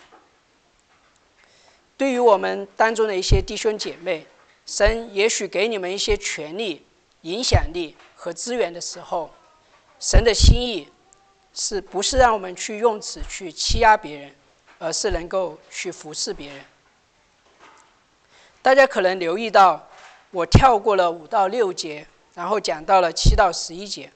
[1.98, 4.26] 对于我们当中的一些弟兄姐妹，
[4.66, 6.86] 神也许给你们一些权利、
[7.22, 9.32] 影响力和资源的时候。
[10.00, 10.88] 神的心意，
[11.56, 14.36] 是不是让我们去用此去欺压别人，
[14.78, 16.64] 而是能够去服侍别人？
[18.62, 19.88] 大家可能留意到，
[20.30, 22.06] 我跳过了五到六节
[22.36, 24.12] 然后讲到了七到十一节。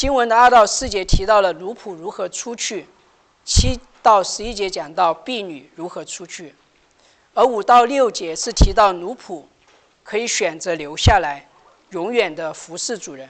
[0.00, 2.86] 经文的二到四节提到了奴仆如何出去，
[3.44, 6.54] 七到十一节讲到婢女如何出去，
[7.34, 9.44] 而五到六节是提到奴仆
[10.02, 11.46] 可以选择留下来，
[11.90, 13.28] 永远的服侍主人。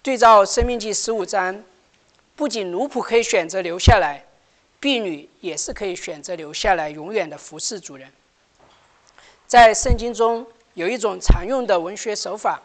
[0.00, 1.62] 对照《生命记》十五章，
[2.34, 4.24] 不仅奴仆可以选择留下来，
[4.80, 8.10] 婢女也是可以选择留下来，永远的服侍主人。
[9.46, 12.62] 在圣经中有一种常用的文学手法，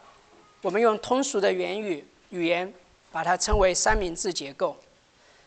[0.62, 2.02] 我们用通俗的言语。
[2.30, 2.72] 语言
[3.10, 4.76] 把它称为三明治结构。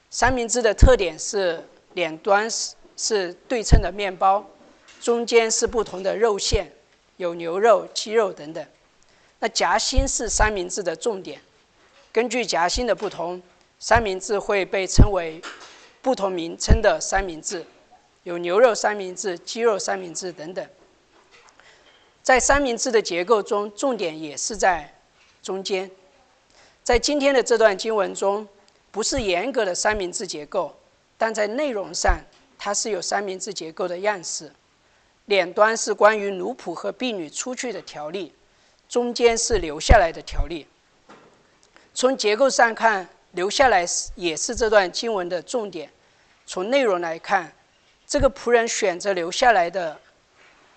[0.09, 1.63] 三明治的特点是
[1.93, 4.43] 两端是是对称的面包，
[4.99, 6.71] 中间是不同的肉馅，
[7.17, 8.65] 有牛肉、鸡肉等等。
[9.39, 11.39] 那夹心是三明治的重点。
[12.11, 13.39] 根据夹心的不同，
[13.77, 15.39] 三明治会被称为
[16.01, 17.63] 不同名称的三明治，
[18.23, 20.67] 有牛肉三明治、鸡肉三明治等等。
[22.23, 24.95] 在三明治的结构中，重点也是在
[25.43, 25.91] 中间。
[26.87, 28.47] 在今天的这段经文中，
[28.91, 30.73] 不是严格的三明治结构，
[31.17, 32.17] 但在内容上，
[32.57, 34.49] 它是有三明治结构的样式。
[35.25, 38.33] 两端是关于奴仆和婢女出去的条例，
[38.87, 40.65] 中间是留下来的条例。
[41.93, 45.91] 从结构上看，留下来是也是这段经文的重点。
[46.45, 47.51] 从内容来看，
[48.07, 49.99] 这个仆人选择留下来的，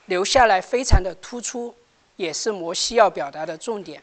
[0.06, 1.72] 留下来非常的突出，
[2.16, 4.02] 也是摩西要表达的重点。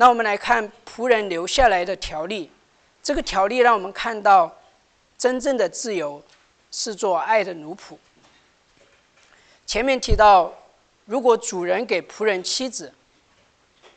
[0.00, 2.48] 那我们来看仆人留下来的条例，
[3.02, 4.56] 这个条例让我们看到，
[5.18, 6.22] 真正的自由
[6.70, 7.96] 是做爱的奴仆。
[9.66, 10.54] 前面提到，
[11.04, 12.94] 如果主人给仆人妻子，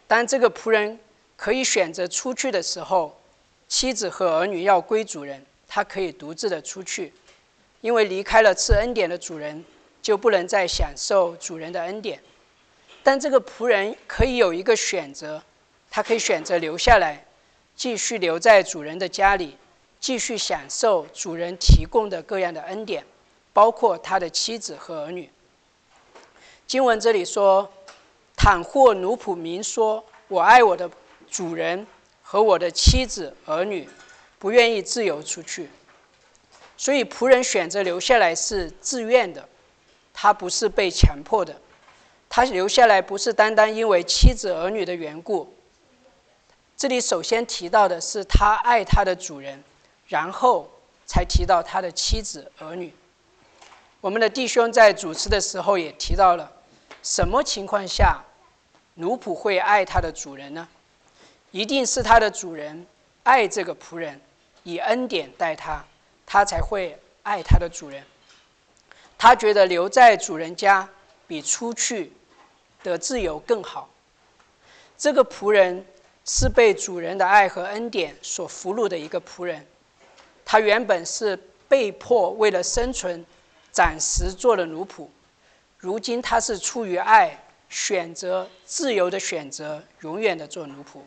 [0.07, 0.99] 当这个仆人
[1.37, 3.15] 可以选择出去的时候，
[3.67, 7.13] 妻子和儿女要归主人，他可以独自的出去，
[7.81, 9.63] 因为离开了赐恩典的主人，
[10.01, 12.19] 就不能再享受主人的恩典。
[13.03, 15.39] 但这个仆人可以有一个选择。
[15.91, 17.25] 他可以选择留下来，
[17.75, 19.57] 继续留在主人的家里，
[19.99, 23.05] 继续享受主人提供的各样的恩典，
[23.51, 25.29] 包括他的妻子和儿女。
[26.65, 27.69] 经文这里说
[28.37, 30.89] ：“倘或奴仆明说，我爱我的
[31.29, 31.85] 主人
[32.23, 33.89] 和我的妻子儿女，
[34.39, 35.69] 不愿意自由出去。”
[36.77, 39.47] 所以仆人选择留下来是自愿的，
[40.13, 41.59] 他不是被强迫的。
[42.29, 45.53] 他留下来不是单单因为妻子儿女的缘故。
[46.81, 49.63] 这里首先提到的是他爱他的主人，
[50.07, 50.67] 然后
[51.05, 52.91] 才提到他的妻子儿女。
[53.99, 56.51] 我们的弟兄在主持的时候也提到了，
[57.03, 58.23] 什么情况下
[58.95, 60.67] 奴仆会爱他的主人呢？
[61.51, 62.87] 一定是他的主人
[63.21, 64.19] 爱这个仆人，
[64.63, 65.85] 以恩典待他，
[66.25, 68.03] 他才会爱他的主人。
[69.19, 70.89] 他觉得留在主人家
[71.27, 72.11] 比出去
[72.81, 73.87] 的自由更好。
[74.97, 75.85] 这个仆人。
[76.25, 79.65] 是被主人的爱和恩典所俘虏的一个仆人，
[80.45, 83.25] 他原本是被迫为了生存，
[83.71, 85.07] 暂时做了奴仆，
[85.77, 90.99] 如今他是出于爱，选择自由的选择，永远的做奴仆。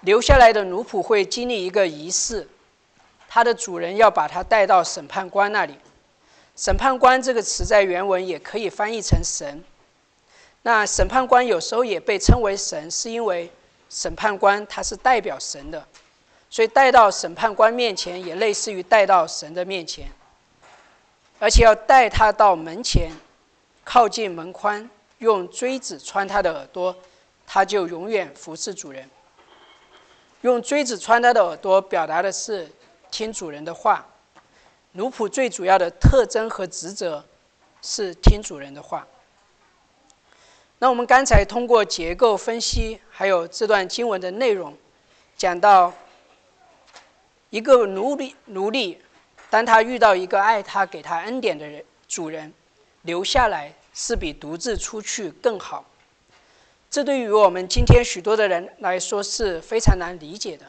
[0.00, 2.48] 留下来的奴仆会经历一个仪式，
[3.28, 5.74] 他的主人要把他带到审判官那里。
[6.56, 9.62] 审判官这个词在原文也可以翻译成神。
[10.62, 13.50] 那审判官有时候也被称为神，是因为
[13.88, 15.86] 审判官他是代表神的，
[16.50, 20.08] 所以带到审判官面前也类似于带到神的面前，
[21.38, 23.10] 而且要带他到门前，
[23.84, 26.94] 靠近门框，用锥子穿他的耳朵，
[27.46, 29.08] 他就永远服侍主人。
[30.42, 32.70] 用锥子穿他的耳朵，表达的是
[33.10, 34.06] 听主人的话。
[34.92, 37.24] 奴仆最主要的特征和职责
[37.80, 39.06] 是听主人的话。
[40.82, 44.74] 那我们刚才通过结构分析，还有这段经文的内容，
[45.36, 45.92] 讲到
[47.50, 48.98] 一个奴隶，奴隶
[49.50, 52.50] 当他遇到一个爱他、给他恩典的人主人，
[53.02, 55.84] 留下来是比独自出去更好。
[56.90, 60.64] 这对于我们今天许多的人来说是非常难理解的，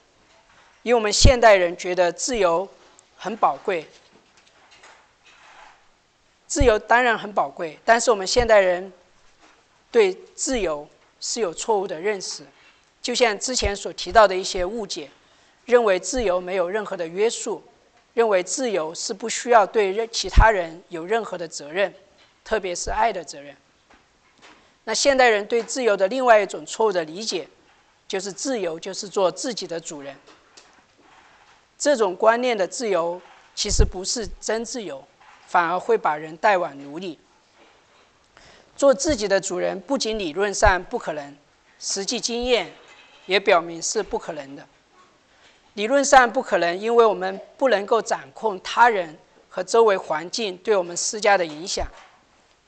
[0.84, 2.68] 因为我们现代人觉得自由
[3.16, 3.88] 很宝贵，
[6.48, 8.92] 自由当然很宝贵，但是我们现代人。
[9.92, 10.88] 对自由
[11.20, 12.44] 是有错误的认识，
[13.02, 15.12] 就像之前所提到的一些误解，
[15.66, 17.62] 认为自由没有任何的约束，
[18.14, 21.94] 认为自由是不需要对任其他人有任何的责任，
[22.44, 23.56] 特别是爱的责任。
[24.86, 27.48] 那现代人对自由的另外一种错误的理解，
[28.08, 30.16] 就是自由就是做自己的主人。
[31.78, 33.22] 这种观念的自由
[33.54, 35.04] 其实不是真自由，
[35.48, 37.20] 反而会把人带往奴隶。
[38.82, 41.38] 做自己的主人不仅理论上不可能，
[41.78, 42.68] 实际经验
[43.28, 44.68] 也表明是不可能的。
[45.76, 49.16] 理论上不可能，因为我们不能够掌控他人
[49.50, 51.86] 和周围环境对我们施加的影响，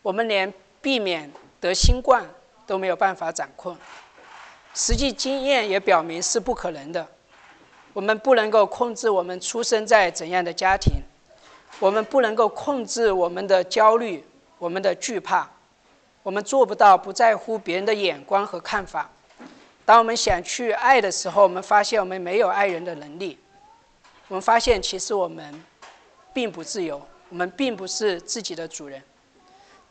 [0.03, 0.53] 我们连
[0.83, 2.23] 避免得新冠
[2.67, 3.75] 都没有办法掌控。
[4.75, 7.07] 实际经验也表明是不可能的。
[7.91, 10.93] 我们不能够控制我们出生在怎样的家庭，
[11.79, 14.23] 我们不能够控制我们的焦虑、
[14.59, 15.49] 我们的惧怕，
[16.23, 19.09] 我们做不到不在乎别人的眼光和看法。
[19.85, 23.37] 当我们想去爱的时候，我们发现我们没有爱人的能力。
[24.29, 25.63] 我们发现其实我们
[26.33, 29.03] 并不自由，我们并不是自己的主人。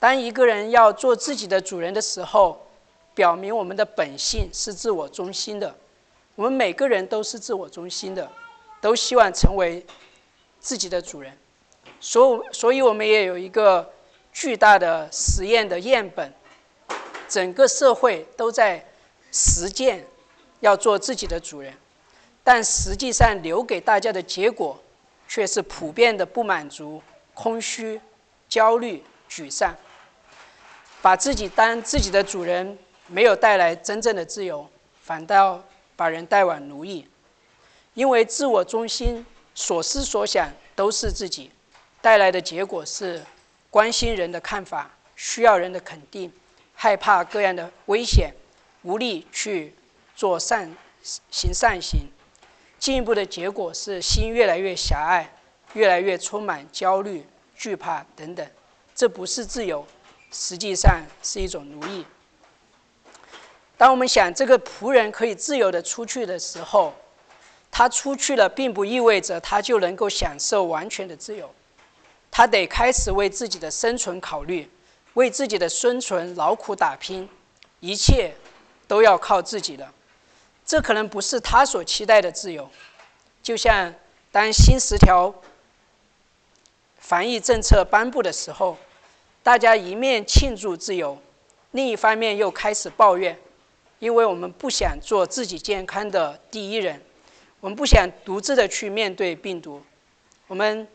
[0.00, 2.66] 当一个人要做自己的主人的时候，
[3.14, 5.76] 表明我们的本性是自我中心的。
[6.34, 8.28] 我们每个人都是自我中心的，
[8.80, 9.84] 都希望成为
[10.58, 11.36] 自己的主人。
[12.00, 13.91] 所以所以，我们也有一个
[14.32, 16.32] 巨大的实验的样本。
[17.28, 18.84] 整个社会都在
[19.30, 20.04] 实践
[20.60, 21.72] 要做自己的主人，
[22.42, 24.82] 但实际上留给大家的结果
[25.28, 27.02] 却是普遍的不满足、
[27.34, 28.00] 空虚、
[28.48, 29.74] 焦虑、沮丧。
[31.00, 32.78] 把自己当自己的主人。
[33.08, 34.66] 没有带来真正的自由，
[35.02, 35.62] 反倒
[35.96, 37.06] 把人带往奴役。
[37.92, 41.50] 因为自我中心，所思所想都是自己，
[42.00, 43.22] 带来的结果是
[43.72, 46.30] 关心人的看法，需要人的肯定，
[46.74, 48.30] 害怕各样的危险，
[48.82, 49.74] 无力去
[50.14, 50.70] 做善
[51.30, 52.00] 行善行。
[52.78, 55.26] 进一步的结果是心越来越狭隘，
[55.72, 58.46] 越来越充满焦虑、惧怕等等。
[58.94, 59.86] 这不是自由，
[60.30, 62.04] 实际上是一种奴役。
[63.78, 66.92] 当我们想这个仆人可以自由的出去的时候，
[67.70, 71.50] 他出去了，并不意味着他就能够享受完全的自由。
[72.32, 74.68] 他得开始为自己的生存考虑，
[75.14, 77.28] 为自己的生存劳苦打拼，
[77.80, 78.34] 一切
[78.88, 79.92] 都要靠自己了。
[80.64, 82.70] 这可能不是他所期待的自由。
[83.42, 83.94] 就像
[84.30, 85.34] 当新十条
[86.98, 88.78] 防疫政策颁布的时候，
[89.42, 91.20] 大家一面庆祝自由，
[91.72, 93.38] 另一方面又开始抱怨。
[93.98, 97.00] 因为我们不想做自己健康的第一人，
[97.60, 99.82] 我们不想独自的去面对病毒。
[100.46, 100.88] 我们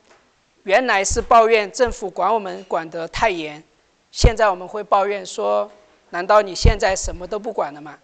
[0.68, 3.64] 原来是抱怨政府管我们管得太严，
[4.12, 5.72] 现在我们会抱怨说：
[6.10, 7.98] 难道你现在什么都不管了吗？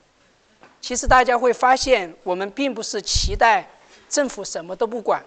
[0.79, 3.67] 其实大家会发现，我们并不是期待
[4.07, 5.21] 政府什么都不管，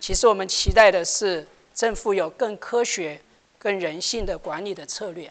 [0.00, 3.18] 其实我们期待的是政府有更科学、
[3.58, 5.30] 更人性的管理的策略。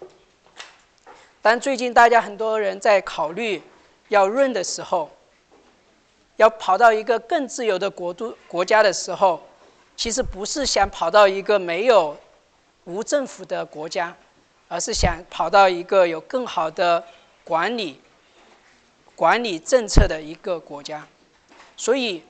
[1.44, 3.62] 但最近大家很多人在考虑。
[4.10, 5.10] 要润的时候，
[6.36, 9.42] 要跑到一个更自由的国度国家的时候，
[9.96, 12.18] 其实不是想跑到一个没有
[12.86, 14.16] 无政府的国家，
[14.68, 17.06] 而是想跑到一个有更好的
[17.44, 18.02] 管理
[19.16, 21.08] 管理政策的一个国家。
[21.78, 22.24] 所以，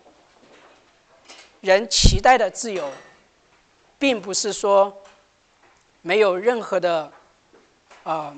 [1.62, 2.92] 人期待的自由，
[3.98, 5.02] 并不是说
[6.02, 7.12] 没有任何的
[8.04, 8.36] 啊。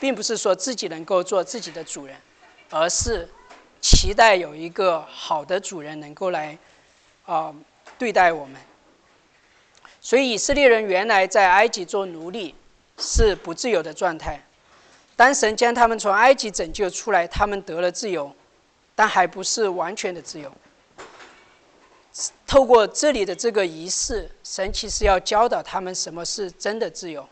[0.00, 2.16] 并不是说自己能够做自己的主人，
[2.68, 3.28] 而是
[3.80, 6.58] 期待有一个好的主人能够来
[7.24, 7.54] 啊
[7.98, 8.60] 对待我们。
[10.00, 12.54] 所以以色列人原来在埃及做奴隶
[12.98, 14.44] 是不自由的状态，
[15.16, 18.30] 当神将他们从埃及拯救出来，他们得了自由，
[18.94, 20.52] 但还不是完全的自由。
[22.46, 27.26] 透过这里的这个仪式，神其实要教导他们什么是真的自由。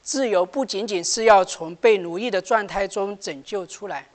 [0.00, 4.08] 自由不仅仅是要从被奴役的状态中拯救出来，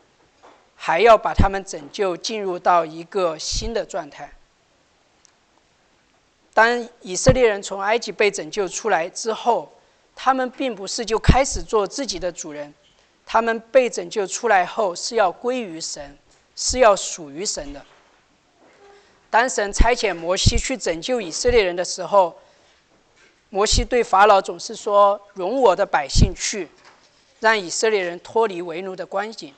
[0.75, 4.33] 还要把他们拯救进入到一个新的状态。
[6.57, 9.71] 当以色列人从埃及被拯救出来之后，
[10.15, 12.73] 他们并不是就开始做自己的主人，
[13.27, 16.17] 他们被拯救出来后是要归于神，
[16.55, 17.85] 是要属于神的。
[19.29, 22.35] 当神差遣摩西去拯救以色列人的时候，
[23.51, 26.67] 摩西对法老总是说：“容我的百姓去，
[27.39, 29.53] 让以色列人脱离为奴的关系。”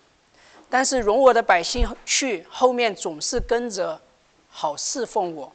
[0.70, 4.02] 但是“容我的百姓去”后面总是跟着
[4.52, 5.50] “好侍奉我”。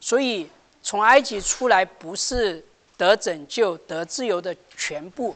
[0.00, 0.48] 所以
[0.82, 2.64] 从埃及出来不是
[2.96, 5.34] 得拯救、得自由的全部，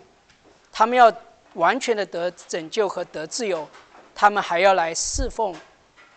[0.71, 1.13] 他们要
[1.55, 3.69] 完全的得拯救和得自由，
[4.15, 5.55] 他们还要来侍奉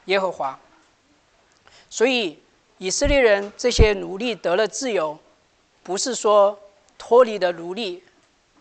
[0.06, 0.60] 耶和华。
[1.90, 2.40] 所以
[2.78, 5.18] 以色列人这些奴隶得了自由。
[5.84, 6.60] 不是说
[6.98, 8.04] 脱离了奴隶，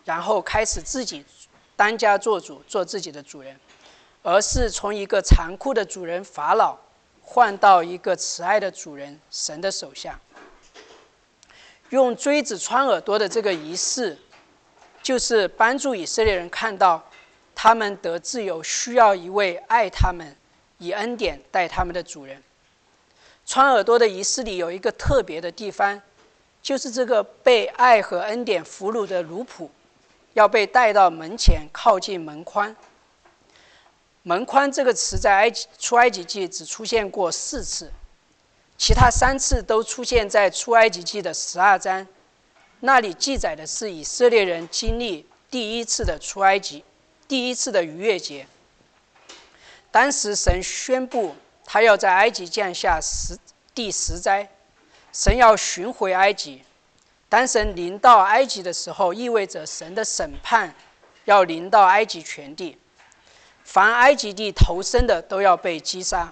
[0.03, 1.25] 然后开始自己
[1.75, 3.59] 当家做主，做自己的主人，
[4.21, 6.77] 而是从一个残酷的主人法老
[7.25, 10.19] 换到一个慈爱的主人神的手下。
[11.89, 14.17] 用锥子穿耳朵的这个仪式，
[15.03, 17.03] 就是帮助以色列人看到，
[17.53, 20.35] 他们得自由需要一位爱他们、
[20.77, 22.41] 以恩典待他们的主人。
[23.45, 26.01] 穿耳朵的仪式里有一个特别的地方，
[26.61, 29.69] 就是这个被爱和恩典俘虏的奴仆，
[30.33, 32.75] 要被带到门前，靠近门框。
[34.27, 37.91] 门框这个词在埃及出埃及记只出现过四次，
[38.77, 42.05] 其他三次都出现在出埃及记的十二章，
[42.79, 46.83] 那里记载的是以色列人经历第一次的出埃及，
[47.27, 48.47] 第一次的逾越节。
[49.91, 51.35] 当时神宣布。
[51.67, 53.35] 他要在埃及降下十
[53.73, 54.47] 第十灾，
[55.11, 56.61] 神要寻回埃及。
[57.27, 60.75] 当神临到埃及的时候，意味着神的审判
[61.25, 62.77] 要临到埃及全地，
[63.65, 66.31] 凡埃及地投生的都要被击杀。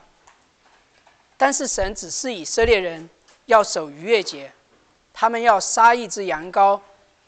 [1.35, 3.09] 但是神只是以色列人
[3.47, 4.53] 要守逾越节，
[5.11, 6.79] 他们要杀一只羊羔，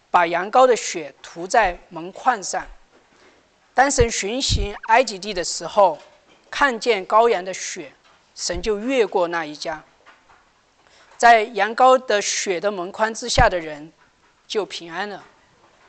[0.09, 2.65] 把羊羔的血涂在门框上。
[3.73, 5.99] 当神巡行埃及地的时候。
[6.47, 7.91] 看见羔羊的血，
[8.33, 9.83] 神就越过那一家。
[11.17, 13.91] 在羊羔的血的门框之下的人，
[14.47, 15.21] 就平安了。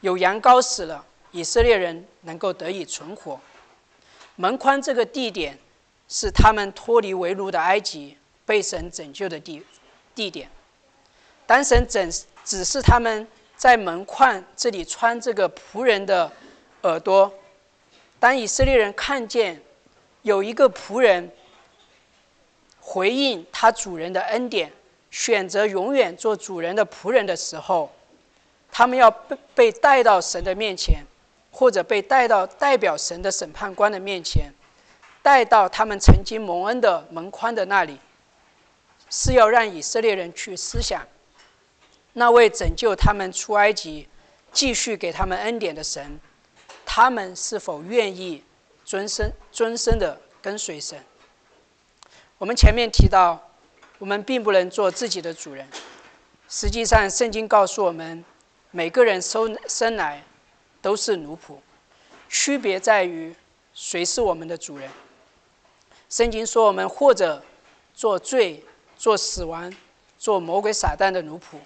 [0.00, 3.40] 有羊羔死了，以色列人能够得以存活。
[4.36, 5.58] 门框这个地点，
[6.08, 9.62] 是他们脱离为奴的埃及，被神拯救的地
[10.14, 10.48] 地点。
[11.46, 12.10] 当神整
[12.44, 13.26] 指示他们
[13.56, 16.30] 在门框这里穿这个仆人的
[16.82, 17.32] 耳朵，
[18.18, 19.60] 当以色列人看见。
[20.22, 21.30] 有一个仆人
[22.80, 24.72] 回应他主人的恩典，
[25.08, 27.92] 选择永远做主人的仆人的时候，
[28.72, 31.04] 他们要被被带到神的面前，
[31.56, 34.52] 或者被带到代表神的审判官的面前，
[35.22, 37.98] 带到他们曾经蒙恩的门框的那里，
[39.08, 41.00] 是要让以色列人去思想，
[42.12, 44.06] 那位拯救他们出埃及、
[44.52, 46.20] 继续给他们恩典的神，
[46.84, 48.44] 他们是否愿意？
[48.84, 51.02] 尊身尊身的跟随神。
[52.38, 53.50] 我们前面提到，
[53.98, 55.66] 我们并不能做自己的主人。
[56.48, 58.24] 实际上，圣经告诉我们，
[58.70, 60.22] 每个人生生来
[60.86, 61.56] 都是奴仆，
[62.28, 63.34] 区别在于
[63.74, 64.88] 谁是我们的主人。
[66.08, 67.42] 圣经说，我们或者
[67.92, 68.62] 做罪、
[68.96, 69.74] 做死亡、
[70.16, 71.56] 做魔鬼撒旦的奴仆，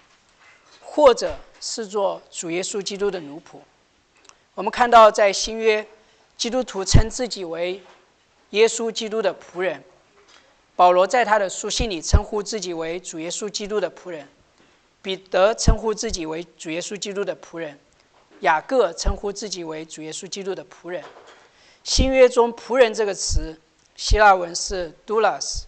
[0.81, 3.59] 或者是做主耶稣基督的奴仆。
[4.55, 5.87] 我们看到在新约。
[6.39, 7.83] 基督徒称自己为
[8.49, 9.85] 耶稣基督的仆人，
[10.75, 14.27] 保罗在他的书信里称呼自己为主耶稣基督的仆人，
[15.03, 17.79] 彼得称呼自己为主耶稣基督的仆人，
[18.41, 21.05] 雅各称呼自己为主耶稣基督的仆人。
[21.83, 23.59] 新约中“仆人”这个词，
[23.97, 25.63] 希腊文是 doulos，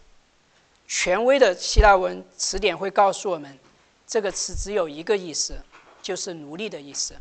[0.86, 3.58] 权威的希腊文词典会告诉我们，
[4.06, 5.56] 这个词只有一个意思，
[6.02, 7.14] 就是奴隶的意思。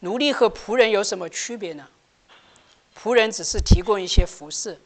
[0.00, 1.88] 奴隶和仆人有什么区别呢？
[2.98, 4.80] 仆人只是提供一些服饰，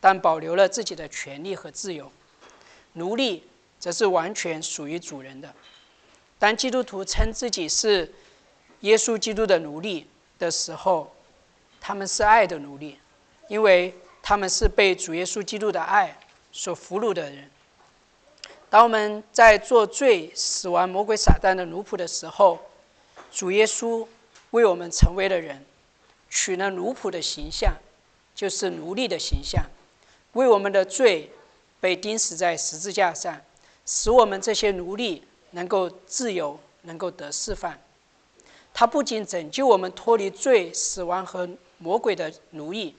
[0.00, 2.06] 但保留了自己的权利和自由；
[2.92, 3.44] 奴隶
[3.78, 5.54] 则是完全属于主人的。
[6.38, 8.12] 当基督徒称自己是
[8.80, 10.06] 耶稣基督的奴隶
[10.38, 11.12] 的时候，
[11.80, 12.98] 他们是爱的奴隶，
[13.48, 16.18] 因为他们是被主耶稣基督的爱
[16.52, 17.50] 所俘虏的人。
[18.70, 22.58] 当我们在做罪、死亡、魔鬼、撒旦的奴仆的时候，
[23.32, 24.06] 主耶稣
[24.50, 25.64] 为我们成为了人。
[26.30, 27.74] 取了奴仆的形象，
[28.34, 29.64] 就是奴隶的形象，
[30.34, 31.30] 为我们的罪
[31.80, 33.40] 被钉死在十字架上，
[33.86, 37.74] 使我们这些奴隶能够自由，能够得释放。
[38.78, 42.94] 他不仅拯救我们脱离罪、死亡和魔鬼的奴役，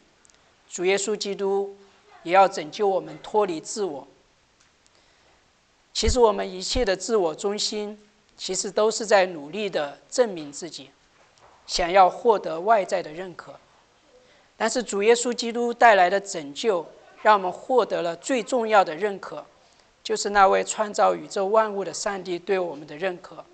[0.70, 1.74] 主耶稣基督
[2.22, 4.06] 也要拯救我们脱离自我。
[5.94, 7.98] 其实我们一切的自我中心，
[8.36, 10.90] 其实都是在努力的证明自己。
[11.66, 13.58] 想要获得外在的认可，
[14.58, 16.86] 但是主耶稣基督带来的拯救，
[17.22, 19.46] 让我们获得了最重要的认可，
[20.04, 23.46] 就是那位创造宇宙万物的上帝对我们的认可。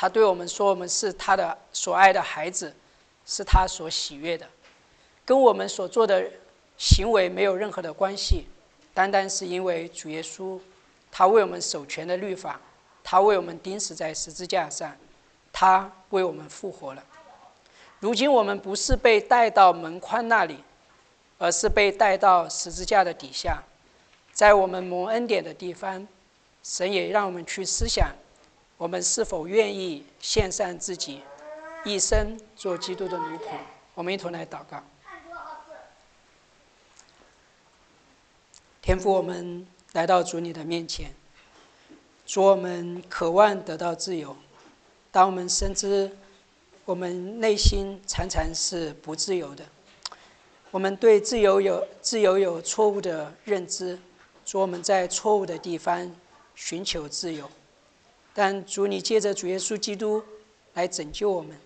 [0.00, 2.74] 他对我们说：“我们是他的所爱的孩子，
[3.26, 4.46] 是他所喜悦的，
[5.26, 6.24] 跟我们所做的
[6.78, 8.46] 行为没有任何的关系，
[8.94, 10.58] 单单是因为主耶稣，
[11.12, 12.58] 他为我们守全的律法，
[13.04, 14.96] 他为我们钉死在十字架上。”
[15.52, 17.04] 他为我们复活了。
[17.98, 20.64] 如今我们不是被带到门框那里，
[21.36, 23.62] 而是被带到十字架的底下，
[24.32, 26.08] 在我们蒙恩典的地方，
[26.62, 28.08] 神也让我们去思想：
[28.80, 31.20] 我们是否愿意献上自己，
[31.84, 33.50] 一生做基督的奴仆？
[33.92, 34.82] 我们一同来祷告。
[38.80, 41.12] 天父，我们来到主你的面前，
[42.24, 44.34] 主我们渴望得到自由。
[45.12, 46.10] 当我们深知
[46.86, 49.62] 我们内心常常是不自由的。
[50.70, 53.98] 我们对自由有自由有错误的认知，
[54.46, 56.10] 主我们在错误的地方
[56.54, 57.46] 寻求自由。
[58.32, 60.22] 但主你借着主耶稣基督
[60.74, 61.58] 来拯救我们，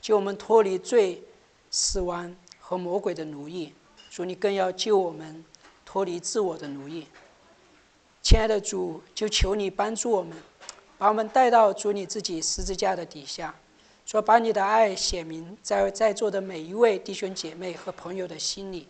[0.00, 1.22] 救我们脱离罪、
[1.70, 3.72] 死亡和魔鬼的奴役。
[4.10, 5.44] 主你更要救我们
[5.84, 7.06] 脱离自我的奴役。
[8.22, 10.36] 亲爱的主，就求你帮助我们，
[10.96, 13.54] 把我们带到主你自己十字架的底下，
[14.06, 18.86] 说把你的爱显明在在座的每一位弟兄姐妹和朋友的心里，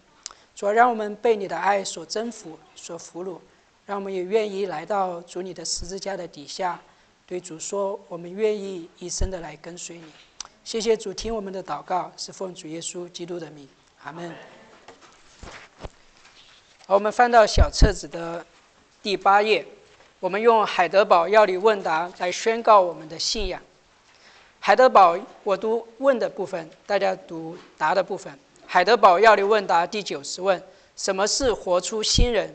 [0.54, 3.38] 主让我们被你的爱所征服、所俘虏，
[3.86, 6.82] 让我们也愿意来到主你的十字架的底下，
[7.32, 10.04] 对主说：我们愿意一生的来跟随你。
[10.62, 13.66] 谢谢主，听我们的祷告，是奉主耶稣基督的名，
[14.04, 14.30] 阿门。
[16.86, 18.44] 好，我们翻到小册子的。
[19.02, 19.64] 第八页，
[20.20, 23.58] 我们用海德堡要理问答来宣告我们的信仰。
[24.60, 28.38] 海德堡，我读问的部分，大家读答的部分。
[28.66, 30.62] 海德堡要理问答第九十问：
[30.96, 32.54] 什么是活出新人？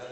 [0.00, 0.06] 我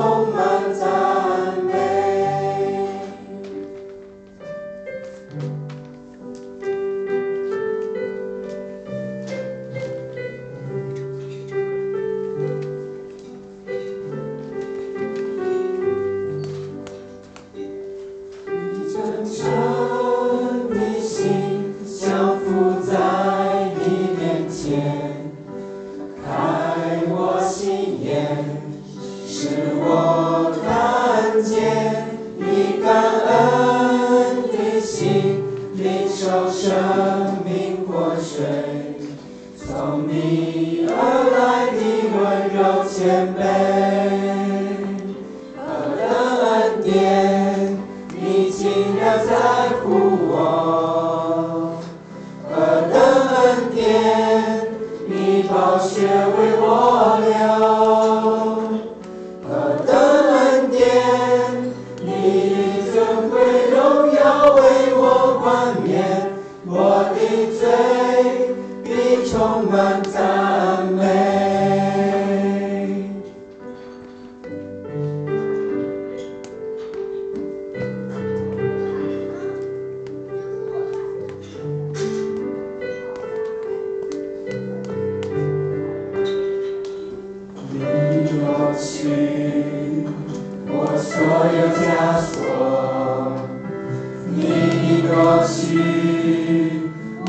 [0.00, 0.59] 所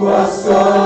[0.02, 0.81] tua sorte.